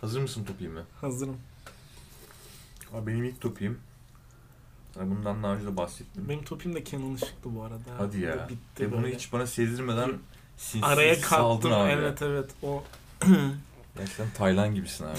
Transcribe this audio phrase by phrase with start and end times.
[0.00, 0.80] Hazır mısın topiyim mi?
[1.00, 1.36] Hazırım.
[2.94, 3.78] Abi benim ilk topiyim.
[4.94, 6.28] Sana bundan daha önce de bahsettim.
[6.28, 7.78] Benim topim de Canon ışıktı bu arada.
[7.98, 8.48] Hadi ya.
[8.48, 10.12] Bitti Ve bunu hiç bana sezdirmeden
[10.56, 11.72] sinsi Araya saldın kattım.
[11.72, 11.90] abi.
[11.90, 12.50] Evet evet.
[12.62, 12.84] O
[13.98, 15.18] Gerçekten Taylan gibisin abi.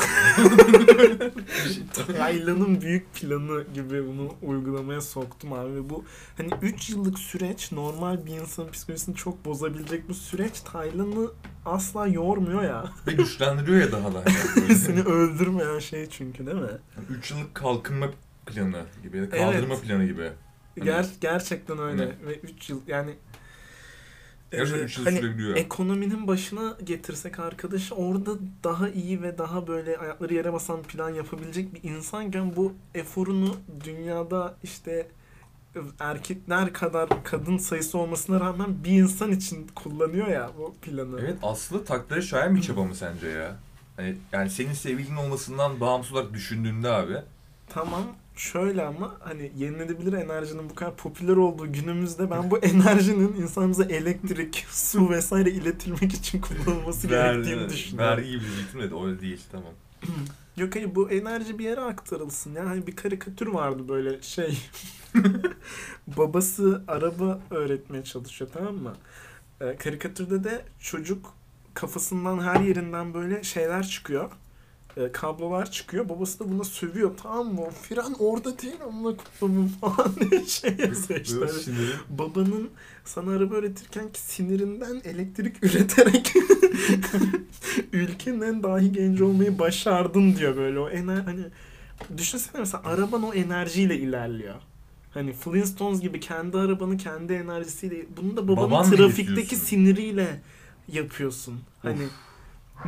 [2.18, 5.76] Taylan'ın büyük planı gibi bunu uygulamaya soktum abi.
[5.76, 6.06] Ve bu
[6.38, 11.32] hani 3 yıllık süreç normal bir insanın psikolojisini çok bozabilecek bu süreç Taylan'ı
[11.66, 12.86] asla yormuyor ya.
[13.08, 14.24] Ve güçlendiriyor ya daha da.
[14.56, 16.68] hani Seni öldürmeyen şey çünkü değil mi?
[17.10, 18.08] 3 yıllık kalkınma
[18.46, 19.30] planı gibi.
[19.30, 19.82] Kaldırma Evet.
[19.84, 20.32] planı gibi.
[20.84, 22.02] Ger gerçekten öyle.
[22.04, 23.12] Hani- Ve 3 yıl yani
[24.52, 25.56] Gerçekten e, 3 yıl hani sürebiliyor.
[25.56, 28.32] ekonominin başına getirsek arkadaşı orada
[28.64, 34.56] daha iyi ve daha böyle ayakları yere basan plan yapabilecek bir insanken bu eforunu dünyada
[34.64, 35.08] işte
[36.00, 41.20] erkekler kadar kadın sayısı olmasına rağmen bir insan için kullanıyor ya bu planı.
[41.22, 43.56] Evet aslında takdire şayan bir çaba mı sence ya?
[43.96, 47.16] Hani, yani senin sevgilin olmasından bağımsız olarak düşündüğünde abi.
[47.70, 48.04] Tamam
[48.40, 54.66] şöyle ama hani yenilenebilir enerjinin bu kadar popüler olduğu günümüzde ben bu enerjinin insanımıza elektrik,
[54.70, 58.18] su vesaire iletilmek için kullanılması gerektiğini düşünüyorum.
[58.18, 59.74] Vergi gibi diyecektim de öyle değil tamam.
[60.58, 62.70] Yok hayır bu enerji bir yere aktarılsın ya.
[62.70, 64.58] Hani bir karikatür vardı böyle şey.
[66.08, 68.94] Babası araba öğretmeye çalışıyor tamam mı?
[69.62, 71.34] Ee, karikatürde de çocuk
[71.74, 74.32] kafasından her yerinden böyle şeyler çıkıyor.
[75.00, 76.10] Ee, kablolar çıkıyor.
[76.10, 77.70] Babası da buna sövüyor tamam mı?
[77.82, 81.40] Fren orada değil onunla kutlamam falan diye şey yazıyor işte.
[81.40, 82.70] Hani babanın
[83.06, 86.34] sana araba öğretirken ki sinirinden elektrik üreterek
[87.94, 91.42] ülkenin en dahi genci olmayı başardın diyor böyle o ener hani
[92.18, 94.56] düşünsene mesela araban o enerjiyle ilerliyor.
[95.14, 100.42] Hani Flintstones gibi kendi arabanı kendi enerjisiyle bunu da babanın Baban trafikteki siniriyle
[100.88, 101.60] yapıyorsun.
[101.82, 102.08] Hani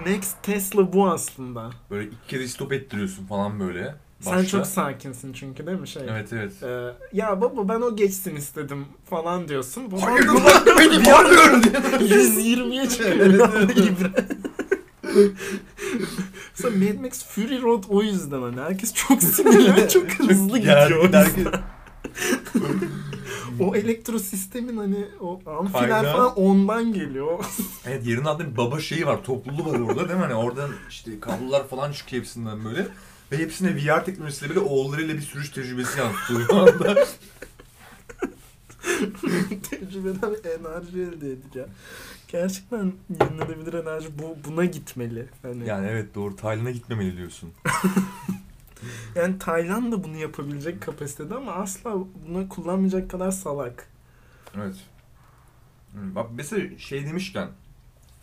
[0.06, 1.70] next Tesla bu aslında.
[1.92, 3.95] Böyle iki kere stop ettiriyorsun falan böyle.
[4.20, 4.47] Sen başta.
[4.47, 6.03] çok sakinsin çünkü değil mi şey?
[6.09, 6.63] Evet evet.
[6.63, 9.91] Ee, ya baba ben o geçsin istedim falan diyorsun.
[9.91, 11.74] Baban Hayır ulan benim varmıyorum diye.
[12.19, 13.16] 120'ye çıkıyor
[13.69, 14.25] ibre.
[16.58, 21.13] Mesela Mad Max Fury Road o yüzden hani herkes çok sinirli ve çok hızlı gidiyor.
[21.13, 21.47] herkes-
[23.61, 27.45] o elektro sistemin hani o amfiler Kaynağı- falan ondan geliyor.
[27.85, 30.25] Evet yerin altında bir baba şeyi var, topluluğu var orada değil mi?
[30.25, 32.88] Hani oradan işte kablolar falan çıkıyor hepsinden böyle.
[33.31, 37.05] Ve hepsine VR teknolojisiyle böyle oğullarıyla bir sürüş tecrübesi yansıtıyor şu anda.
[39.69, 41.69] Tecrübeden enerji elde edeceğim.
[42.28, 45.28] Gerçekten yenilenebilir enerji bu buna gitmeli.
[45.41, 47.49] Hani yani evet doğru Tayland'a gitmemeli diyorsun.
[49.16, 51.94] Yani Tayland da bunu yapabilecek kapasitede ama asla
[52.28, 53.88] bunu kullanmayacak kadar salak.
[54.58, 54.75] Evet.
[55.92, 57.47] Hmm, Bak mesela şey demişken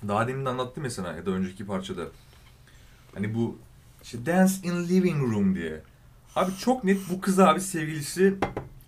[0.09, 2.03] daha demin de anlattım mesela ya da önceki parçada.
[3.15, 3.59] Hani bu
[4.03, 5.81] işte Dance in Living Room diye.
[6.37, 8.35] Abi çok net bu kız abi sevgilisi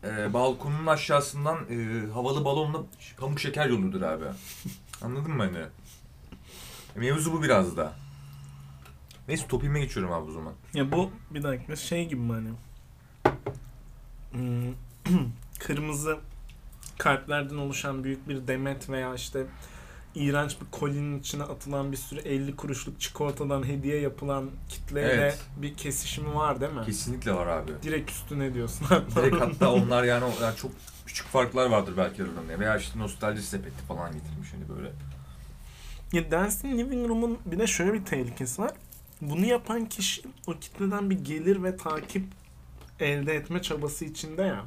[0.04, 2.78] e, balkonun aşağısından e, havalı balonla
[3.16, 4.25] pamuk şeker yolluyordur abi.
[5.03, 5.64] Anladın mı hani?
[6.94, 7.92] Mevzu bu biraz da.
[9.30, 10.52] Neyse topime geçiyorum abi o zaman.
[10.74, 12.48] Ya bu bir dakika şey gibi mi hani?
[14.32, 14.74] Hmm,
[15.60, 16.18] kırmızı
[16.98, 19.46] kalplerden oluşan büyük bir demet veya işte
[20.14, 25.38] iğrenç bir kolinin içine atılan bir sürü 50 kuruşluk çikolatadan hediye yapılan kitleyle Evet.
[25.56, 26.84] bir kesişimi var değil mi?
[26.86, 27.72] Kesinlikle var abi.
[27.82, 28.86] Direkt üstüne diyorsun.
[29.16, 30.70] Direkt hatta onlar yani, o- yani çok
[31.06, 32.58] küçük farklar vardır belki aralarında.
[32.60, 34.92] Veya işte nostalji sepeti falan getirmiş hani böyle.
[36.12, 38.70] Ya Dancing Living Room'un bir de şöyle bir tehlikesi var.
[39.20, 42.25] Bunu yapan kişi o kitleden bir gelir ve takip
[43.00, 44.64] elde etme çabası içinde ya.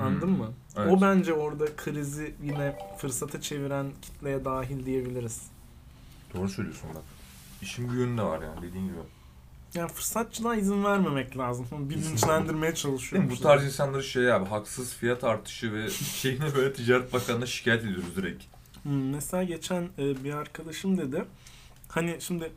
[0.00, 0.38] Anladın Hmm.
[0.38, 0.52] mı?
[0.76, 0.92] Evet.
[0.92, 5.42] O bence orada krizi yine fırsata çeviren kitleye dahil diyebiliriz.
[6.34, 7.02] Doğru söylüyorsun bak.
[7.62, 8.96] İşin bir yönü de var yani dediğin gibi.
[9.74, 11.66] Yani fırsatçılığa izin vermemek lazım.
[11.72, 13.30] Bilinçlendirmeye çalışıyorum.
[13.30, 18.16] Bu tarz insanları şey abi haksız fiyat artışı ve şeyine böyle Ticaret Bakanı'na şikayet ediyoruz
[18.16, 18.44] direkt.
[18.82, 21.24] Hmm, mesela geçen e, bir arkadaşım dedi.
[21.88, 22.52] Hani şimdi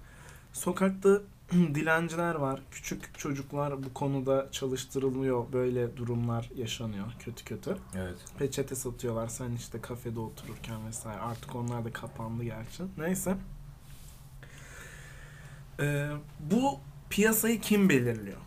[0.54, 1.22] sokakta
[1.52, 2.62] dilenciler var.
[2.72, 5.46] Küçük çocuklar bu konuda çalıştırılıyor.
[5.54, 7.78] Böyle durumlar yaşanıyor kötü kötü.
[7.96, 8.16] Evet.
[8.40, 11.20] Peçete satıyorlar sen işte kafede otururken vesaire.
[11.22, 12.84] Artık onlar da kapandı gerçi.
[12.98, 13.36] Neyse.
[15.80, 16.10] Ee,
[16.40, 18.38] bu piyasayı kim belirliyor?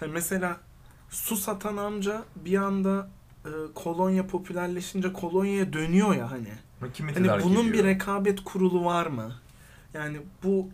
[0.00, 0.56] Hani mesela
[1.10, 3.10] su satan amca bir anda
[3.44, 6.48] e, kolonya popülerleşince kolonyaya dönüyor ya hani.
[6.94, 7.84] Kimi Hani bunun bir ediyor?
[7.84, 9.32] rekabet kurulu var mı?
[9.94, 10.68] Yani bu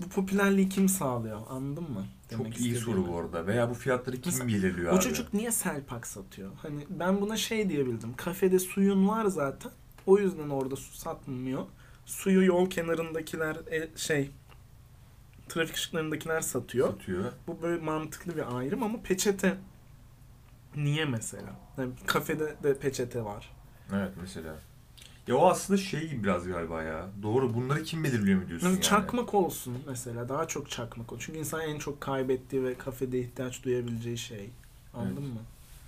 [0.00, 1.40] bu popülerliği kim sağlıyor?
[1.48, 2.06] Anladın mı?
[2.30, 3.46] Demek Çok iyi soru bu arada.
[3.46, 5.02] Veya bu fiyatları kim Mesela belirliyor O abi?
[5.02, 6.50] çocuk niye selpak satıyor?
[6.62, 8.14] Hani ben buna şey diyebildim.
[8.16, 9.72] Kafede suyun var zaten.
[10.06, 11.62] O yüzden orada su satmıyor.
[12.06, 14.30] Suyu yol kenarındakiler e, şey
[15.48, 16.88] trafik ışıklarındakiler satıyor.
[16.92, 17.32] Satıyor.
[17.46, 19.56] Bu böyle mantıklı bir ayrım ama peçete
[20.76, 21.56] niye mesela?
[21.78, 23.52] Yani kafede de peçete var.
[23.92, 24.54] Evet mesela.
[25.28, 27.06] Ya o aslında şey gibi biraz galiba ya.
[27.22, 28.82] Doğru bunları kim belirliyor mu diyorsun Yani yani.
[28.84, 30.28] çakmak olsun mesela.
[30.28, 31.22] Daha çok çakmak olsun.
[31.26, 34.50] Çünkü insan en çok kaybettiği ve kafede ihtiyaç duyabileceği şey.
[34.94, 35.34] Anladın Evet.
[35.34, 35.40] mı?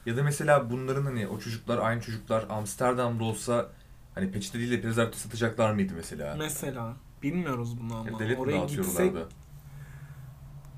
[0.06, 3.68] Ya da mesela bunların hani o çocuklar aynı çocuklar Amsterdam'da olsa
[4.14, 6.34] hani peçete değil de prezervatif satacaklar mıydı mesela?
[6.38, 8.10] Mesela bilmiyoruz bunu ama.
[8.10, 9.28] Ya devlet mi Oraya gitsek dağıtıyorlardı?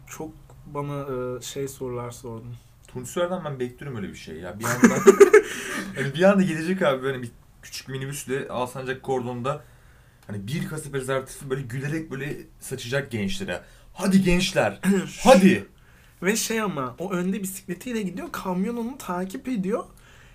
[0.07, 0.31] çok
[0.67, 1.07] bana
[1.39, 2.55] e, şey sorular sordun.
[2.89, 4.59] Turnusörden ben bekliyorum öyle bir şey ya.
[4.59, 4.95] Bir anda
[5.97, 7.31] hani bir anda gelecek abi böyle bir
[7.63, 9.65] küçük minibüsle Alsancak kordonda
[10.27, 13.63] hani bir kasa prezervatifi böyle gülerek böyle saçacak gençlere.
[13.95, 14.81] Hadi gençler.
[15.23, 15.67] hadi.
[16.23, 18.29] Ve şey ama o önde bisikletiyle gidiyor.
[18.33, 19.85] Kamyon onu takip ediyor.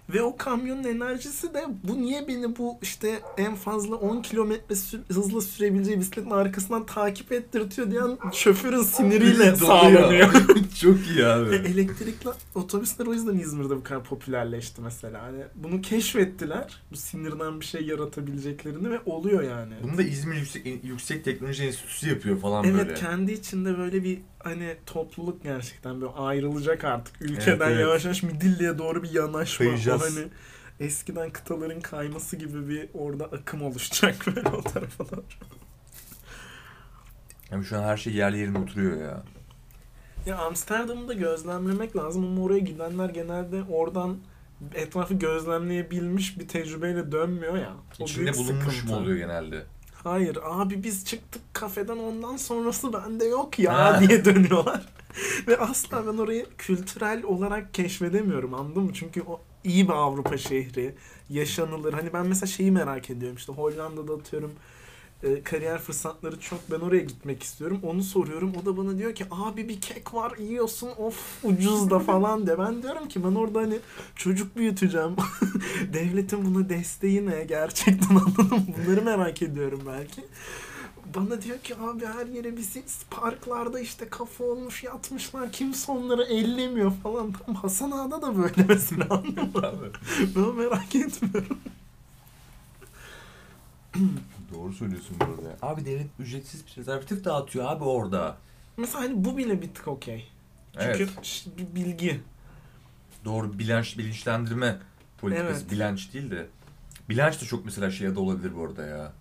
[0.09, 4.75] Ve o kamyonun enerjisi de bu niye beni bu işte en fazla 10 kilometre
[5.13, 10.33] hızla sürebileceği bisikletin arkasından takip ettirtiyor diyen şoförün siniriyle sağlanıyor.
[10.81, 11.55] Çok iyi abi.
[11.55, 15.21] elektrikli otobüsler o yüzden İzmir'de bu kadar popülerleşti mesela.
[15.23, 16.81] Hani bunu keşfettiler.
[16.91, 19.73] Bu sinirden bir şey yaratabileceklerini ve oluyor yani.
[19.83, 22.93] Bunu da İzmir Yüksek, Yüksek Teknoloji Enstitüsü yapıyor falan Evet böyle.
[22.93, 27.21] kendi içinde böyle bir hani topluluk gerçekten böyle ayrılacak artık.
[27.21, 27.79] Ülkeden Evet, evet.
[27.81, 29.65] yavaş yavaş Midilli'ye doğru bir yanaşma.
[29.65, 30.01] O Kayacağız.
[30.17, 30.27] hani
[30.79, 35.23] eskiden kıtaların kayması gibi bir orada akım oluşacak böyle o tarafa doğru.
[37.51, 39.23] Yani şu an her şey yerli yerine oturuyor ya.
[40.25, 44.17] Ya Amsterdam'ı da gözlemlemek lazım ama oraya gidenler genelde oradan
[44.75, 47.73] etrafı gözlemleyebilmiş bir tecrübeyle dönmüyor ya.
[47.99, 48.93] O İçinde bulunmuş sıkıntı.
[48.93, 49.63] mu oluyor genelde?
[50.03, 54.01] Hayır abi biz çıktık kafeden ondan sonrası bende yok ya Ha.
[54.01, 54.85] diye dönüyorlar.
[55.47, 58.93] Ve asla ben orayı kültürel olarak keşfedemiyorum anladın mı?
[58.93, 60.95] Çünkü o iyi bir Avrupa şehri,
[61.29, 61.93] yaşanılır.
[61.93, 64.51] Hani ben mesela şeyi merak ediyorum işte Hollanda'da atıyorum
[65.23, 67.79] e, kariyer fırsatları çok ben oraya gitmek istiyorum.
[67.83, 68.53] Onu soruyorum.
[68.61, 72.59] O da bana diyor ki abi bir kek var yiyorsun of ucuz da falan de.
[72.59, 73.79] Ben diyorum ki ben orada hani
[74.15, 75.15] çocuk büyüteceğim.
[75.93, 78.65] Devletin buna desteği ne gerçekten anladın mı?
[78.77, 80.21] Bunları merak ediyorum belki.
[81.15, 86.91] Bana diyor ki abi her yere bizi parklarda işte kafa olmuş yatmışlar kimse onları ellemiyor
[87.03, 87.31] falan.
[87.31, 89.91] Tam Hasan Ağa'da da böyle mesela anladın mı?
[90.35, 91.57] Ben merak etmiyorum.
[94.53, 95.57] Doğru söylüyorsun burada.
[95.61, 98.37] Abi devlet ücretsiz prezervatif dağıtıyor abi orada.
[98.77, 100.27] Mesela hani bu bile bir tık okey.
[100.73, 101.09] Çünkü Evet.
[101.25, 102.21] ş- bir bilgi.
[103.25, 104.79] Doğru bilinç, bilinçlendirme
[105.17, 105.51] politikası.
[105.61, 105.71] Evet.
[105.71, 106.47] Bilinç değil de.
[107.09, 109.13] Bilinç de çok mesela şeye de olabilir bu arada ya.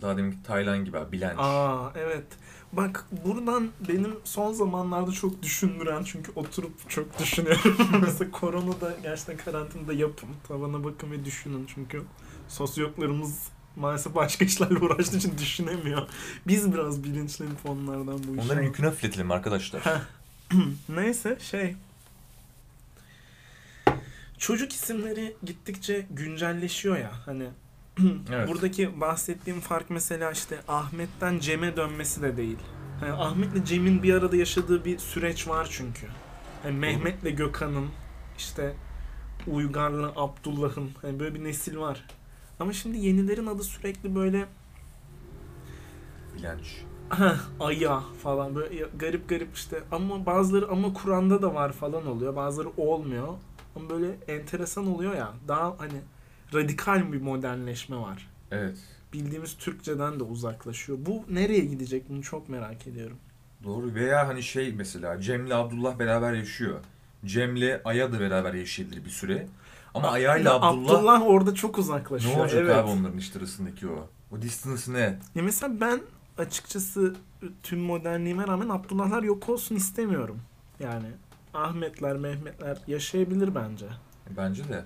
[0.00, 1.32] Daha deminki Taylan gibi abi bilinç.
[1.38, 2.26] Aa evet.
[2.72, 7.76] Bak buradan benim son zamanlarda çok düşündüren çünkü oturup çok düşünüyorum.
[8.02, 10.28] Mesela koronada gerçekten karantinada yapın.
[10.48, 12.02] Tavana bakın ve düşünün çünkü
[12.48, 16.08] sosyologlarımız maalesef başka işlerle uğraştığı için düşünemiyor.
[16.46, 18.42] Biz biraz bilinçlenip onlardan bu işe...
[18.42, 19.82] Onların yükünü hafifletelim arkadaşlar.
[20.88, 21.76] Neyse şey.
[24.38, 27.48] Çocuk isimleri gittikçe güncelleşiyor ya hani.
[28.32, 28.48] Evet.
[28.48, 32.58] Buradaki bahsettiğim fark mesela işte Ahmet'ten Cem'e dönmesi de değil.
[33.02, 36.06] Yani Ahmet'le Cem'in bir arada yaşadığı bir süreç var çünkü.
[36.64, 37.88] Yani Mehmet'le Gökhan'ın
[38.38, 38.74] işte
[39.46, 42.04] Uygar'la Abdullah'ın hani böyle bir nesil var.
[42.60, 44.46] Ama şimdi yenilerin adı sürekli böyle
[46.36, 46.82] Bilinç.
[47.10, 52.36] Heh, Aya falan böyle garip garip işte ama bazıları ama Kur'an'da da var falan oluyor
[52.36, 53.28] bazıları olmuyor
[53.76, 56.00] ama böyle enteresan oluyor ya daha hani
[56.54, 58.76] radikal bir modernleşme var Evet.
[59.12, 63.16] bildiğimiz Türkçeden de uzaklaşıyor bu nereye gidecek bunu çok merak ediyorum
[63.64, 63.94] Doğru.
[63.94, 66.80] Veya hani şey mesela Cem'le Abdullah beraber yaşıyor.
[67.24, 69.46] Cem'le Aya da beraber yaşayabilir bir süre.
[69.94, 72.76] Ama Aya'yla Ya Abdullah, orada çok uzaklaşıyor ne olacak evet.
[72.76, 74.08] abi onların işte arasındaki o?
[74.32, 75.18] O distance ne?
[75.34, 76.00] Ya mesela ben
[76.38, 77.14] açıkçası
[77.62, 80.38] tüm modernliğime rağmen Abdullahlar yok olsun istemiyorum
[80.80, 81.06] yani
[81.54, 83.86] Ahmetler Mehmetler yaşayabilir bence
[84.36, 84.84] Bence de.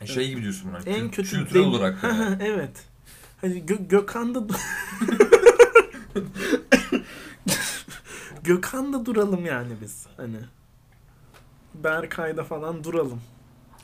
[0.00, 0.78] E Şey gibi diyorsun buna.
[0.78, 2.02] En kül- kötü kültürel dem- olarak.
[2.04, 2.36] yani.
[2.42, 2.84] evet.
[3.40, 4.42] Hani Gö- Gökhan'da
[8.44, 10.36] Gökhan'da duralım yani biz hani.
[11.74, 13.20] Berkay'da falan duralım.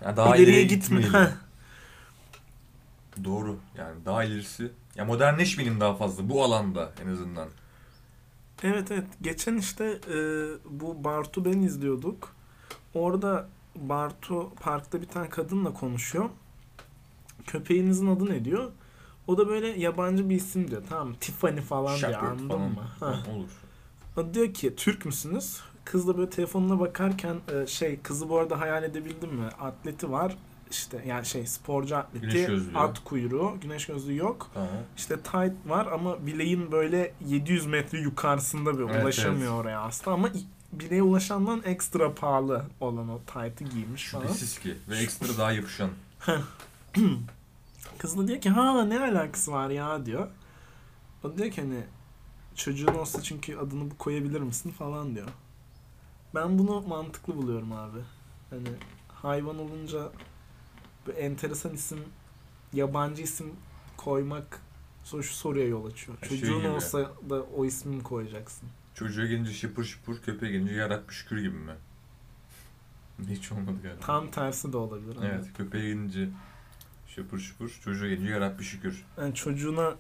[0.05, 1.01] Ya daha İleriye ileriye gitme.
[1.01, 1.31] gitmeyelim.
[3.25, 3.59] Doğru.
[3.79, 4.73] Yani daha ilerisi.
[4.97, 7.49] Ya modernleşmeyelim daha fazla bu alanda en azından.
[8.63, 9.07] Evet evet.
[9.23, 10.17] Geçen işte e,
[10.71, 12.35] bu Bartu ben izliyorduk.
[12.95, 16.29] Orada Bartu parkta bir tane kadınla konuşuyor.
[17.47, 18.71] Köpeğinizin adı ne diyor?
[19.27, 20.83] O da böyle yabancı bir isim diyor.
[20.89, 21.15] Tamam?
[21.15, 22.13] Tiffany falan diyor.
[22.13, 22.61] Shepherd Anladın falan.
[22.71, 22.81] mı?
[23.01, 23.49] Ha, Olur.
[24.17, 25.61] O diyor ki Türk müsünüz?
[25.87, 29.49] Kız da böyle telefonuna bakarken e, şey kızı bu arada hayal edebildim mi?
[29.61, 30.37] Atleti var.
[30.71, 34.51] işte yani şey sporcu atleti at kuyruğu güneş gözlüğü yok.
[34.55, 34.69] Tamam.
[34.97, 39.61] İşte tight var ama bileğin böyle 700 metre yukarısında bir Evet, ulaşamıyor evet.
[39.65, 40.31] oraya aslında ama
[40.73, 44.23] bileğe ulaşandan ekstra pahalı olan o tight'ı giymiş falan.
[44.27, 44.61] Şüphesiz.
[44.89, 45.91] Ve ekstra daha yapışan.
[47.99, 50.29] Kız da diyor ki ha ne alakası var ya diyor.
[51.25, 51.81] O diyor ki hani
[52.55, 55.29] çocuğun olsa çünkü adını bu koyabilir misin falan diyor.
[56.37, 57.99] Ben bunu mantıklı buluyorum abi.
[58.51, 58.69] Hani
[59.09, 60.13] hayvan olunca
[61.07, 61.99] bir enteresan isim,
[62.73, 63.53] yabancı isim
[63.97, 64.61] koymak
[65.05, 66.19] sor- şu soruya yol açıyor.
[66.29, 66.69] Şey Çocuğun gibi.
[66.69, 68.69] olsa da o ismi mi koyacaksın?
[68.95, 71.75] Çocuğa gelince şıpır şıpır, köpeğe gelince yarak şükür gibi mi?
[73.29, 74.01] Hiç olmadı galiba.
[74.01, 75.17] Tam tersi de olabilir.
[75.17, 75.27] ama.
[75.27, 76.29] Evet, köpeğe gelince
[77.07, 79.05] şıpır şıpır, çocuğa gelince yarak şükür.
[79.19, 79.95] Yani çocuğuna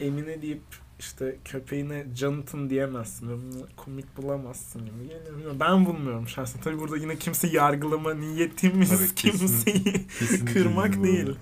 [0.00, 0.62] Emine deyip
[0.98, 3.30] işte köpeğine Jonathan diyemezsin.
[3.76, 5.54] komik bulamazsın gibi geliyor.
[5.60, 6.60] Ben bulmuyorum şahsen.
[6.62, 11.34] Tabii burada yine kimse yargılama niyetimiz Tabii, kesin- kimseyi Kesinlikle kırmak bu değil.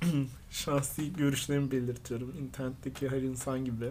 [0.50, 2.34] Şahsi görüşlerimi belirtiyorum.
[2.42, 3.84] İnternetteki her insan gibi.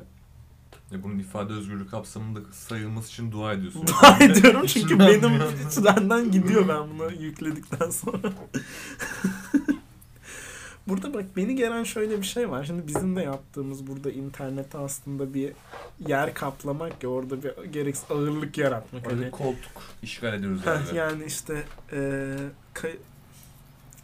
[0.91, 3.86] Ya bunun ifade özgürlüğü kapsamında sayılması için dua ediyorsun.
[4.01, 5.31] Dua ediyorum çünkü benim
[5.67, 8.19] içinden gidiyor ben bunu yükledikten sonra.
[10.89, 12.63] burada bak beni gelen şöyle bir şey var.
[12.63, 15.51] Şimdi bizim de yaptığımız burada internette aslında bir
[16.08, 19.08] yer kaplamak ya orada bir gereksiz ağırlık yaratmak.
[19.08, 19.72] Orada Hani, koltuk
[20.03, 20.98] işgal ediyoruz Heh, yani.
[20.98, 21.98] yani işte e,
[22.75, 22.98] ka-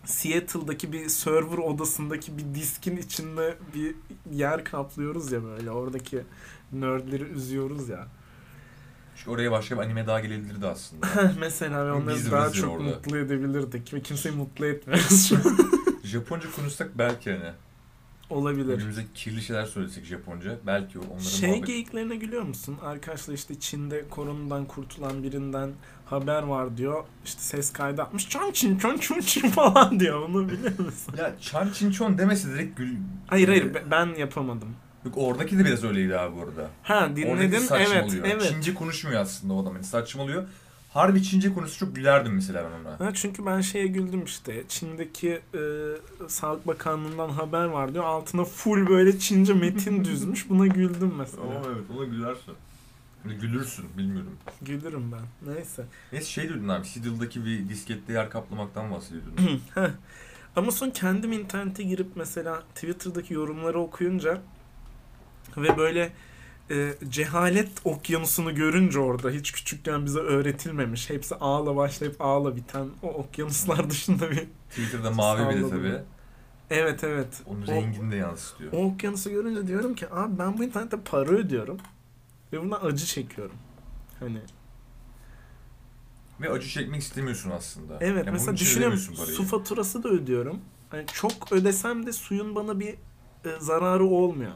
[0.06, 3.96] Seattle'daki bir server odasındaki bir diskin içinde bir
[4.32, 5.72] yer kaplıyoruz ya böyle.
[5.72, 6.22] Oradaki
[6.72, 8.08] nerdleri üzüyoruz ya.
[9.18, 11.08] Çünkü oraya başka bir anime daha gelebilirdi aslında.
[11.40, 12.84] Mesela ve onları daha çok orada.
[12.84, 15.42] mutlu edebilirdik ve kimseyi mutlu etmiyoruz şu an.
[16.06, 17.52] Japonca konuşsak belki hani.
[18.30, 18.68] Olabilir.
[18.74, 20.58] Birbirimize kirli şeyler söylesek Japonca.
[20.68, 21.68] Belki onların Şey muhabbet...
[21.68, 22.78] geyiklerine gülüyor musun?
[22.84, 25.72] Arkadaşlar işte Çin'de koronadan kurtulan birinden
[26.06, 27.04] haber var diyor.
[27.26, 28.30] İşte ses kaydı atmış.
[28.30, 30.30] Çon çin çon çun çin falan diyor.
[30.30, 31.14] Onu biliyor musun?
[31.18, 32.96] Ya Chan Chin Chon demese direkt gül...
[33.28, 34.76] Hayır hayır be- ben yapamadım.
[35.06, 36.70] Yok oradaki de biraz öyleydi abi bu arada.
[36.84, 38.42] Ha dinledim evet evet.
[38.50, 39.74] Çince konuşmuyor aslında o adam.
[39.74, 40.48] Yani saçmalıyor.
[40.96, 43.08] Harbi Çince konuşsa çok gülerdim mesela ben ona.
[43.08, 44.64] Ha, çünkü ben şeye güldüm işte.
[44.68, 45.62] Çin'deki e,
[46.28, 48.04] Sağlık Bakanlığı'ndan haber var diyor.
[48.04, 50.50] Altına full böyle Çince metin düzmüş.
[50.50, 51.44] Buna güldüm mesela.
[51.44, 52.54] Ama evet ona gülersin.
[53.24, 54.38] Hani gülürsün bilmiyorum.
[54.62, 55.54] Gülürüm ben.
[55.54, 55.86] Neyse.
[56.12, 59.62] Neyse şey diyordun abi Seedle'daki bir diskette yer kaplamaktan bahsediyordun.
[60.56, 64.42] Ama son kendim internete girip mesela Twitter'daki yorumları okuyunca
[65.58, 66.12] ve böyle
[66.72, 71.10] e, cehalet okyanusunu görünce orada hiç küçükken bize öğretilmemiş.
[71.10, 74.48] Hepsi ağla başlayıp ağla biten o okyanuslar dışında bir...
[74.70, 76.02] Twitter'da mavi bir de tabii.
[76.70, 77.42] Evet evet.
[77.46, 78.72] Onun rengini de yansıtıyor.
[78.74, 81.78] O okyanusu görünce diyorum ki abi ben bu internette para ödüyorum
[82.54, 83.56] ve bundan acı çekiyorum.
[84.20, 84.40] Hani
[86.42, 87.98] Ve acı çekmek istemiyorsun aslında.
[88.02, 90.60] evet Yani mesela düşünüyorum su faturası da ödüyorum.
[90.90, 92.94] Hani çok ödesem de suyun bana bir
[93.46, 94.52] e, zararı olmuyor.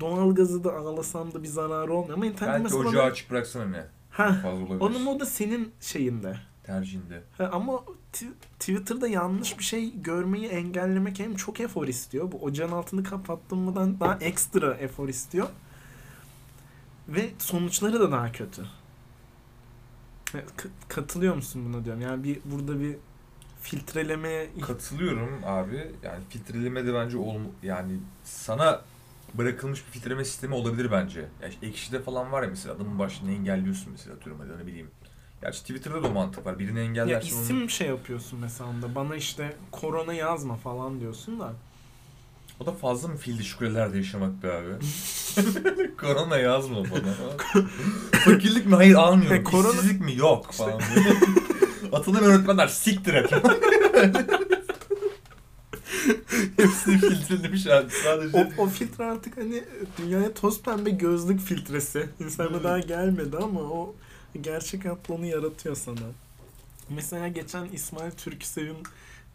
[0.00, 3.10] Doğalgazı da ağlasam da bir zararı olmuyor ama internet Belki mesela ocağı bana...
[3.10, 3.84] açık bıraksana ne?
[4.10, 4.42] Ha,
[4.80, 6.36] onun o da senin şeyinde.
[6.62, 7.22] Tercihinde.
[7.38, 7.84] Ha, ama
[8.58, 12.32] Twitter'da yanlış bir şey görmeyi engellemek hem çok efor istiyor.
[12.32, 15.48] Bu ocağın altını kapattığımdan daha ekstra efor istiyor.
[17.08, 18.62] Ve sonuçları da daha kötü.
[20.32, 22.02] K- katılıyor musun buna diyorum.
[22.02, 22.96] Yani bir burada bir
[23.62, 25.90] filtrelemeye Katılıyorum abi.
[26.02, 27.92] Yani filtreleme de bence olm yani
[28.24, 28.80] sana
[29.34, 31.20] bırakılmış bir filtreleme sistemi olabilir bence.
[31.42, 34.90] Ya işte ekşide falan var ya mesela adamın başını engelliyorsun mesela atıyorum hadi ne bileyim.
[35.42, 36.58] Gerçi Twitter'da da o mantık var.
[36.58, 38.94] Birini ya engellersin onu- isim şey yapıyorsun mesela onda.
[38.94, 41.52] Bana işte korona yazma falan diyorsun da.
[42.60, 44.68] O da fazla mı fil dişi kulelerde yaşamak be abi?
[46.00, 47.14] Korona yazma bana.
[48.24, 48.74] Fakirlik mi?
[48.74, 49.36] Hayır almıyorum.
[49.36, 50.16] E, korona- İşsizlik mi?
[50.16, 50.80] Yok falan.
[51.92, 53.30] Atılan öğretmenler siktir et.
[56.56, 57.90] Hepsini filtrelemiş abi.
[58.04, 59.64] Sadece O, o filtre artık hani
[59.98, 62.08] dünyaya toz pembe gözlük filtresi.
[62.20, 62.64] İnsana Evet.
[62.64, 63.94] daha gelmedi ama o
[64.40, 65.98] gerçek atlonu yaratıyor sana.
[66.90, 68.76] Mesela geçen İsmail Türküsev'in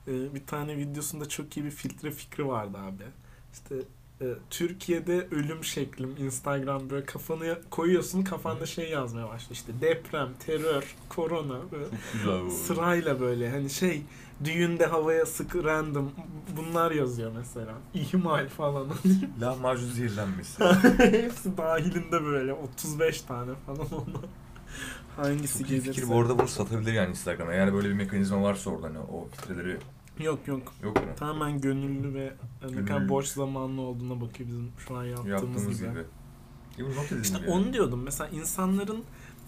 [0.07, 3.03] e, bir tane videosunda çok iyi bir filtre fikri vardı abi.
[3.53, 3.75] İşte
[4.21, 10.95] e, Türkiye'de ölüm şeklim Instagram böyle kafanı koyuyorsun kafanda şey yazmaya başlıyor işte deprem, terör,
[11.09, 11.85] korona böyle
[12.51, 14.01] sırayla böyle hani şey
[14.43, 16.11] düğünde havaya sık random
[16.57, 17.73] bunlar yazıyor mesela.
[17.93, 18.87] İhmal falan.
[19.41, 20.63] Lahmacun zehirlenmesi.
[20.97, 24.29] Hepsi dahilinde böyle 35 tane falan onlar.
[25.15, 25.91] Hangisi Çok iyi gelirse.
[25.93, 26.09] fikir.
[26.09, 27.53] Bu arada bunu satabilir yani Instagram'a.
[27.53, 29.77] Eğer böyle bir mekanizma varsa orada hani o filtreleri
[30.19, 30.73] Yok yok.
[30.83, 31.01] yok mu?
[31.15, 32.33] Tamamen gönüllü ve
[32.63, 33.09] ne kadar Gönüllü.
[33.09, 35.89] boş zamanlı olduğuna bakıyor bizim şu an yaptığımız, Yaptığımız gibi.
[35.89, 35.99] gibi.
[36.79, 37.47] E bu not edelim İşte ya.
[37.53, 38.01] onu diyordum.
[38.03, 39.03] Mesela insanların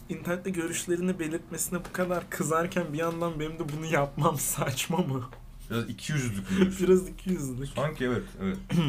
[0.09, 5.23] internette görüşlerini belirtmesine bu kadar kızarken bir yandan benim de bunu yapmam saçma mı?
[5.69, 6.87] Biraz iki yüzlülük biliyorsun.
[6.87, 7.69] Biraz ikiyüzlülük.
[7.69, 8.57] Sanki evet, evet.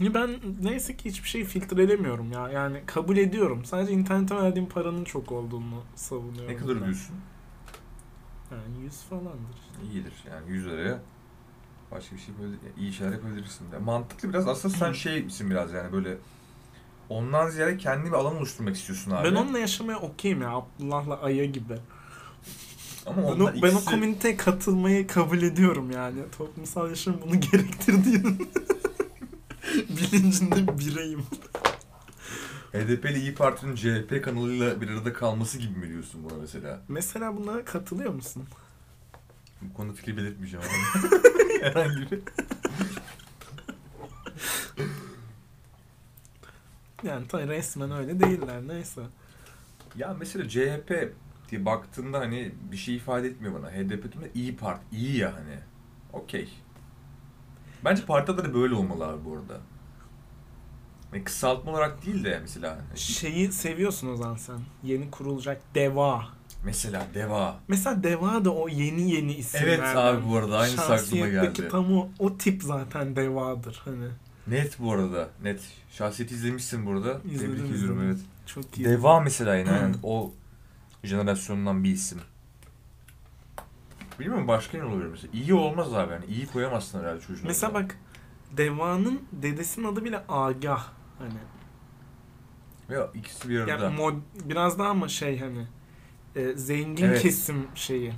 [0.00, 0.30] Ben
[0.62, 2.48] neyse ki hiçbir şey filtrelemiyorum ya.
[2.50, 3.64] Yani kabul ediyorum.
[3.64, 6.48] Sadece internete verdiğim paranın çok olduğunu savunuyorum.
[6.52, 6.82] Ne kadar ben.
[6.82, 7.16] ödüyorsun?
[8.50, 9.58] Yani 100 falandır.
[9.92, 11.00] İyidir yani 100 liraya
[11.90, 13.72] başka bir şey böyle iyi şeyler yapabilirsin.
[13.72, 13.78] de.
[13.78, 16.16] mantıklı biraz aslında sen şeysin biraz yani böyle
[17.08, 19.28] ondan ziyade kendi bir alan oluşturmak istiyorsun abi.
[19.30, 20.50] Ben onunla yaşamaya okeyim ya.
[20.50, 21.78] Abdullah'la Aya gibi.
[23.06, 26.20] Ama Ben o, ben o ikisi- komüniteye katılmayı kabul ediyorum yani.
[26.38, 28.48] Toplumsal yaşam bunu gerektirdiğinin
[29.88, 31.22] bilincinde bireyim.
[32.74, 36.80] HDP ile İyi Parti'nin CHP kanalıyla bir arada kalması gibi mi diyorsun buna mesela?
[36.88, 38.44] Mesela bunlara katılıyor musun?
[39.62, 41.10] Bu konuda fikir belirtmeyeceğim ama.
[41.62, 42.20] Herhangi bir.
[47.02, 49.02] Yani tabii resmen öyle değiller neyse.
[49.96, 51.12] Ya mesela CHP
[51.50, 53.70] diye baktığında hani bir şey ifade etmiyor bana.
[53.70, 54.96] HDP diyorum da İyi Parti.
[54.96, 55.58] iyi ya hani.
[56.12, 56.48] Okey.
[57.84, 59.60] Bence parti adları böyle olmalı abi bu arada.
[61.14, 62.78] Yani kısaltma olarak değil de mesela.
[62.88, 64.58] hani Şeyi seviyorsun o zaman sen.
[64.82, 66.24] Yeni kurulacak Deva.
[66.64, 67.56] Mesela Deva.
[67.68, 69.84] Mesela Deva da o yeni yeni isimlerden.
[69.84, 71.68] Evet abi bu arada aynısı aklıma geldi.
[71.68, 74.08] tam o, o tip zaten Deva'dır hani.
[74.46, 75.28] Net bu arada.
[75.42, 75.60] Net.
[75.90, 77.20] Şahsiyeti izlemişsin burada.
[77.30, 78.00] İzledim, Tebrik izledim.
[78.04, 78.18] evet.
[78.46, 78.84] Çok iyi.
[78.84, 80.32] Deva mesela yine yani o
[81.04, 82.20] jenerasyondan bir isim.
[84.20, 85.30] Bilmiyorum başka ne olabilir mesela.
[85.32, 86.24] İyi olmaz abi yani.
[86.26, 87.46] İyi koyamazsın herhalde çocuğuna.
[87.46, 87.98] Mesela bak
[88.56, 90.94] Deva'nın dedesinin adı bile Agah.
[91.18, 91.34] Hani
[92.90, 93.70] Ve ikisi bir arada.
[93.84, 95.66] yani mod, biraz daha ama şey hani
[96.36, 97.22] e, zengin Evet.
[97.22, 98.12] kesim şeyi.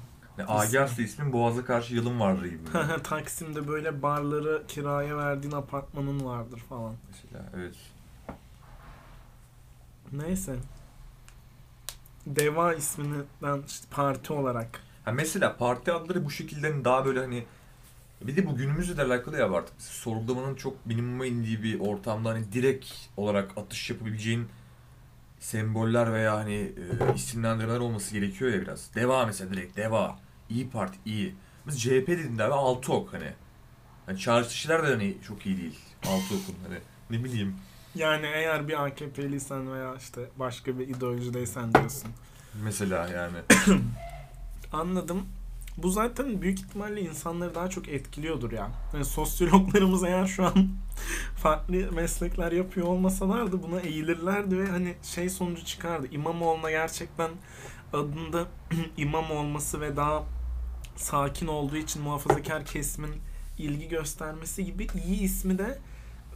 [0.49, 2.61] Agas'ta ismin Boğaz'a karşı yılın vardır gibi.
[3.03, 6.95] Taksim'de böyle barları kiraya verdiğin apartmanın vardır falan.
[7.09, 7.75] mesela evet.
[10.13, 10.57] Neyse.
[12.27, 14.81] Deva isminden işte parti olarak.
[15.05, 17.45] Ha mesela parti adları bu şekilde hani daha böyle hani
[18.23, 22.53] bir de bu günümüzle de alakalı ya artık sorgulamanın çok minimuma indiği bir ortamda hani
[22.53, 24.49] direkt olarak atış yapabileceğin
[25.41, 28.95] semboller veya hani e, isimlendirmeler olması gerekiyor ya biraz.
[28.95, 30.19] Deva mesela direkt Deva.
[30.51, 31.35] İyi Parti iyi.
[31.67, 33.33] Biz CHP dediğinde abi altı ok hani.
[34.07, 35.79] Hani çağrışışlar da hani çok iyi değil.
[36.07, 36.79] Altı okun hani
[37.11, 37.57] ne bileyim.
[37.95, 42.11] Yani eğer bir AKP'liysen veya işte başka bir ideolojideysen diyorsun.
[42.65, 43.37] Mesela yani.
[44.73, 45.27] Anladım.
[45.77, 48.71] Bu zaten büyük ihtimalle insanları daha çok etkiliyordur ya.
[48.95, 50.55] Yani sosyologlarımız eğer şu an
[51.37, 56.09] farklı meslekler yapıyor olmasalardı buna eğilirlerdi ve hani şey sonucu çıkardı.
[56.11, 57.31] İmamoğlu'na gerçekten
[57.93, 58.47] adında
[58.97, 60.25] imam olması ve daha
[60.97, 63.15] sakin olduğu için muhafazakar kesimin
[63.59, 65.79] ilgi göstermesi gibi iyi ismi de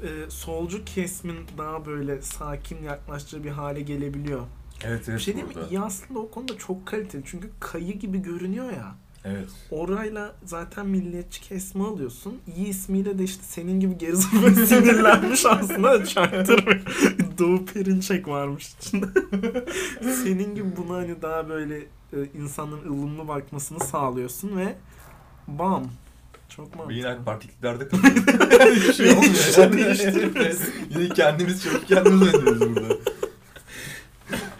[0.02, 4.40] e, solcu kesimin daha böyle sakin yaklaştığı bir hale gelebiliyor.
[4.84, 5.64] Evet Bir evet şey diyeyim mi?
[5.70, 7.22] İyi aslında o konuda çok kaliteli.
[7.26, 8.94] Çünkü kayı gibi görünüyor ya.
[9.24, 9.48] Evet.
[9.70, 12.38] Orayla zaten milliyetçi kesme alıyorsun.
[12.56, 16.80] İyi ismiyle de işte senin gibi gerizekalı sinirlenmiş aslında çaktırmıyor.
[17.38, 19.06] Doğu Perinçek varmış içinde.
[20.22, 21.78] senin gibi buna hani daha böyle
[22.12, 24.74] e, insanların ılımlı bakmasını sağlıyorsun ve
[25.48, 25.86] bam.
[26.48, 27.24] Çok Ve Yine AK mantıklı.
[27.24, 28.14] Parti iktidarda kalıyor.
[28.76, 29.32] Hiçbir şey olmuyor.
[29.32, 30.60] Hiçbir şey değiştirmiyoruz.
[30.90, 32.94] Yine kendimiz çok kendimiz oynuyoruz burada.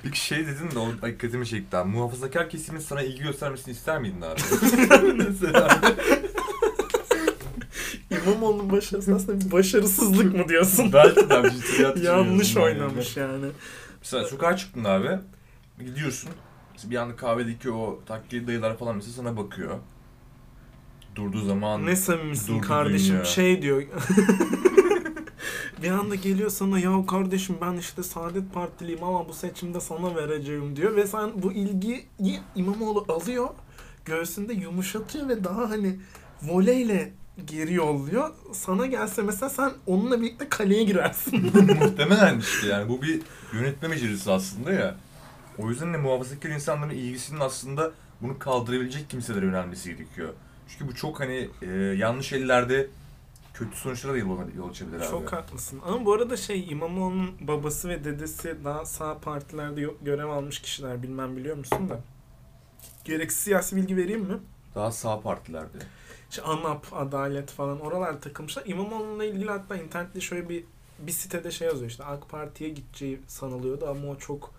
[0.04, 1.88] Bir şey dedin de o dikkatimi çekti abi.
[1.90, 4.40] Muhafazakar kesimin sana ilgi göstermesini ister miydin abi?
[5.28, 5.80] Mesela.
[8.10, 10.90] İmamoğlu'nun başarısı aslında bir başarısızlık mı diyorsun?
[10.92, 13.46] Belki de abi ciddiyat Yanlış düşünüyorum ben oynamış yani.
[14.00, 15.18] Mesela sokağa çıktın abi.
[15.84, 16.30] Gidiyorsun.
[16.84, 19.78] Bir anda kahvedeki o taklidi dayılar falan mesela sana bakıyor.
[21.14, 23.24] Durduğu zaman Ne samimisin Durdu kardeşim dünya.
[23.24, 23.82] şey diyor.
[25.82, 30.76] bir anda geliyor sana ya kardeşim ben işte Saadet Partiliyim ama bu seçimde sana vereceğim
[30.76, 32.06] diyor ve sen bu ilgiyi
[32.56, 33.48] İmamoğlu alıyor
[34.04, 35.96] göğsünde yumuşatıyor ve daha hani
[36.42, 37.12] voleyle
[37.46, 38.30] geri yolluyor.
[38.52, 41.42] Sana gelse mesela sen onunla birlikte kaleye girersin.
[41.80, 43.20] Muhtemelen işte yani bu bir
[43.52, 44.96] yönetme becerisi aslında ya.
[45.58, 47.90] O yüzden de muhafazakar insanların ilgisinin aslında
[48.20, 50.28] bunu kaldırabilecek kimselere yönelmesi gerekiyor.
[50.68, 52.86] Çünkü bu çok hani e, yanlış ellerde
[53.60, 55.10] kötü sonuçlara da yol, yol açabilir abi.
[55.10, 55.80] Çok haklısın.
[55.84, 61.36] Ama bu arada şey İmamoğlu'nun babası ve dedesi daha sağ partilerde görev almış kişiler bilmem
[61.36, 62.00] biliyor musun da.
[63.04, 64.38] Gereksiz siyasi bilgi vereyim mi?
[64.74, 65.78] Daha sağ partilerde.
[66.30, 68.62] İşte ANAP, Adalet falan oralar takılmışlar.
[68.66, 70.64] İmamoğlu'na ilgili hatta internette şöyle bir
[70.98, 74.52] bir sitede şey yazıyor işte AK Parti'ye gideceği sanılıyordu ama o çok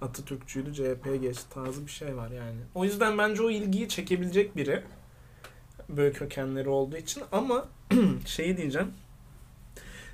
[0.00, 2.58] Atatürkçüydü CHP'ye geçti tarzı bir şey var yani.
[2.74, 4.82] O yüzden bence o ilgiyi çekebilecek biri.
[5.88, 7.68] Böyle kökenleri olduğu için ama
[8.26, 8.92] şeyi diyeceğim.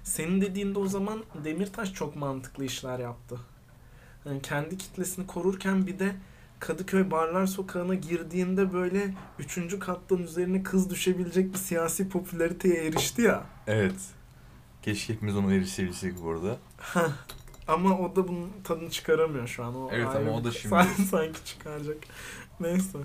[0.04, 3.38] Senin dediğinde o zaman Demirtaş çok mantıklı işler yaptı.
[4.24, 6.14] hani kendi kitlesini korurken bir de
[6.60, 13.44] Kadıköy Barlar Sokağı'na girdiğinde böyle üçüncü kattan üzerine kız düşebilecek bir siyasi popülariteye erişti ya.
[13.66, 13.94] Evet.
[14.82, 16.56] Keşke hepimiz ona erişebilsek bu arada.
[17.68, 19.76] Ama o da bunun tadını çıkaramıyor şu an.
[19.76, 21.96] O Evet ama o da şimdi- Sanki, sanki çıkaracak.
[22.60, 22.98] Neyse.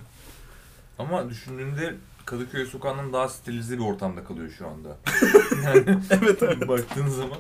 [1.00, 4.98] Ama düşündüğünde Kadıköy sokağının daha stilize bir ortamda kalıyor şu anda.
[5.64, 6.68] yani Evet evet.
[6.68, 7.38] baktığın zaman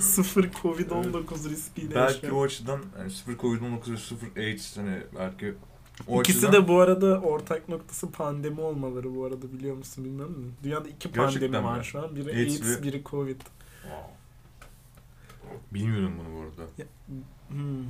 [0.00, 2.32] Sıfır Covid-19 riskiyle belki yaşıyor.
[2.32, 5.54] o açıdan yani 0 Covid-19 ve 0 AIDS hani belki
[6.08, 10.30] o İkisi açıdan de bu arada ortak noktası pandemi olmaları bu arada biliyor musun bilmem
[10.30, 10.50] mi?
[10.64, 11.64] Dünyada iki Gerçekten pandemi mi?
[11.78, 12.16] var şu an.
[12.16, 13.40] Biri AIDS AIDS, ve- biri Covid.
[13.82, 13.98] Wow.
[15.74, 16.70] Bilmiyordum bunu bu arada.
[17.48, 17.84] Hmm.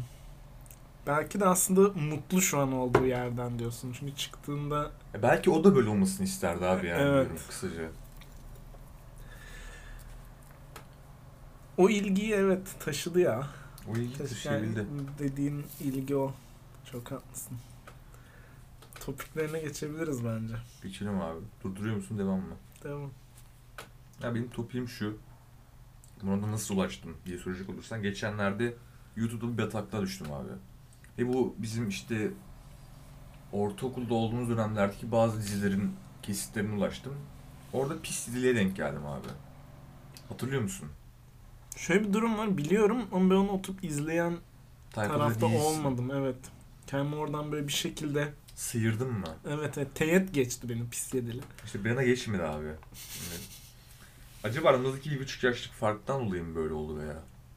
[1.07, 3.95] Belki de aslında mutlu şu an olduğu yerden diyorsun.
[4.01, 7.27] Çünkü çıktığında E belki o da böyle olmasını isterdi abi yani Evet.
[7.27, 7.89] diyorum kısaca.
[11.77, 13.47] o ilgiyi evet taşıdı ya.
[13.89, 14.87] O ilgi Yani taşıyabildi.
[15.19, 16.33] dediğin ilgi o.
[16.93, 17.57] Çok haklısın.
[19.07, 20.55] Topiklerine geçebiliriz bence.
[20.83, 21.41] Geçelim abi.
[21.65, 22.55] Durduruyor musun devam mı?
[22.85, 23.11] Devam.
[24.23, 25.17] Ya benim topim şu.
[26.23, 28.03] Buna da nasıl ulaştım diye soracak olursan.
[28.03, 28.75] Geçenlerde
[29.17, 30.49] YouTube'da bir bataklığa düştüm abi.
[31.19, 32.31] Ve bu bizim işte
[33.53, 37.15] ortaokulda olduğumuz dönemlerdeki bazı dizilerin kesitlerine ulaştım.
[37.73, 39.29] Orada pis diziliğe denk geldim abi.
[40.29, 40.89] Hatırlıyor musun?
[41.77, 44.37] Şöyle bir durum var biliyorum ama ben onu oturup izleyen
[44.91, 45.67] Tayfada tarafta değilsin.
[45.67, 46.37] olmadım evet.
[46.87, 49.27] Kendimi oradan böyle bir şekilde Sıyırdın mı?
[49.49, 51.41] evet, evet teğet geçti benim pis yedili.
[51.65, 52.65] İşte bana geçmedi abi.
[52.67, 52.77] Yani,
[54.45, 57.17] acaba aramızdaki bir buçuk yaşlık farktan dolayı mı böyle oldu veya?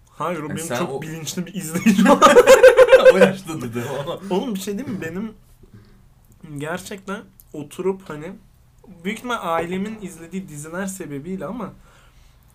[0.09, 2.03] Hayır o Yani benim çok o- bilinçli bir izleyici.
[3.17, 4.19] o yaşta dedim ama.
[4.35, 5.01] Oğlum bir şey değil mi?
[5.01, 5.33] Benim
[6.57, 7.21] gerçekten
[7.53, 8.31] oturup hani
[9.03, 11.73] büyük ihtimal ailemin izlediği diziler sebebiyle ama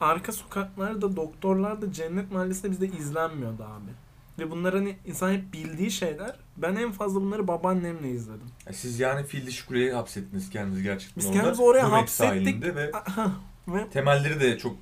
[0.01, 3.91] arka sokaklarda doktorlarda cennet mahallesinde bizde izlenmiyordu abi.
[4.39, 6.37] Ve bunlar hani insan hep bildiği şeyler.
[6.57, 8.47] Ben en fazla bunları babaannemle izledim.
[8.67, 11.39] Ya Siz yani fil dişi kuleye hapsettiniz kendinizi gerçekten Biz orada.
[11.39, 12.29] kendimizi oraya Hürmet hapsettik.
[12.29, 12.93] sahilinde ve
[13.69, 14.77] ve temelleri de çok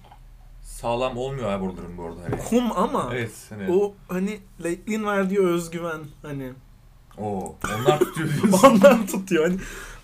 [0.81, 2.21] sağlam olmuyor abi oraların bu arada.
[2.31, 2.43] Hani.
[2.49, 3.73] kum ama Evet hani.
[3.73, 6.53] o hani Lake'in verdiği özgüven hani
[7.19, 8.69] Oo, onlar tutuyor diyorsun.
[8.69, 9.45] ondan tutuyor.
[9.49, 9.57] Hani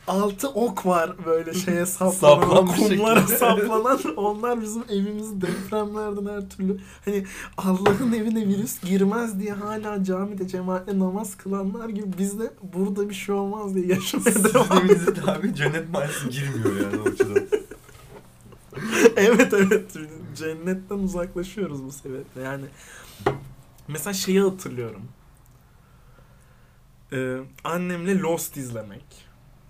[0.09, 3.37] altı ok var böyle şeye saplanan, Saplanmış kumlara şekilde.
[3.39, 3.99] saplanan.
[4.17, 7.25] Onlar bizim evimizi depremlerden her türlü hani
[7.59, 13.15] Allah'ın evine virüs girmez diye hala camide cemaatle namaz kılanlar gibi biz de burada bir
[13.15, 17.43] şey olmaz diye yaşamaya Sizin devam evinizde de abi cennet mahallesi girmiyor yani o açıdan.
[19.17, 19.97] evet evet
[20.37, 22.65] cennetten uzaklaşıyoruz bu sebeple yani
[23.89, 25.03] mesela şeyi hatırlıyorum
[27.13, 29.27] ee, annemle Lost izlemek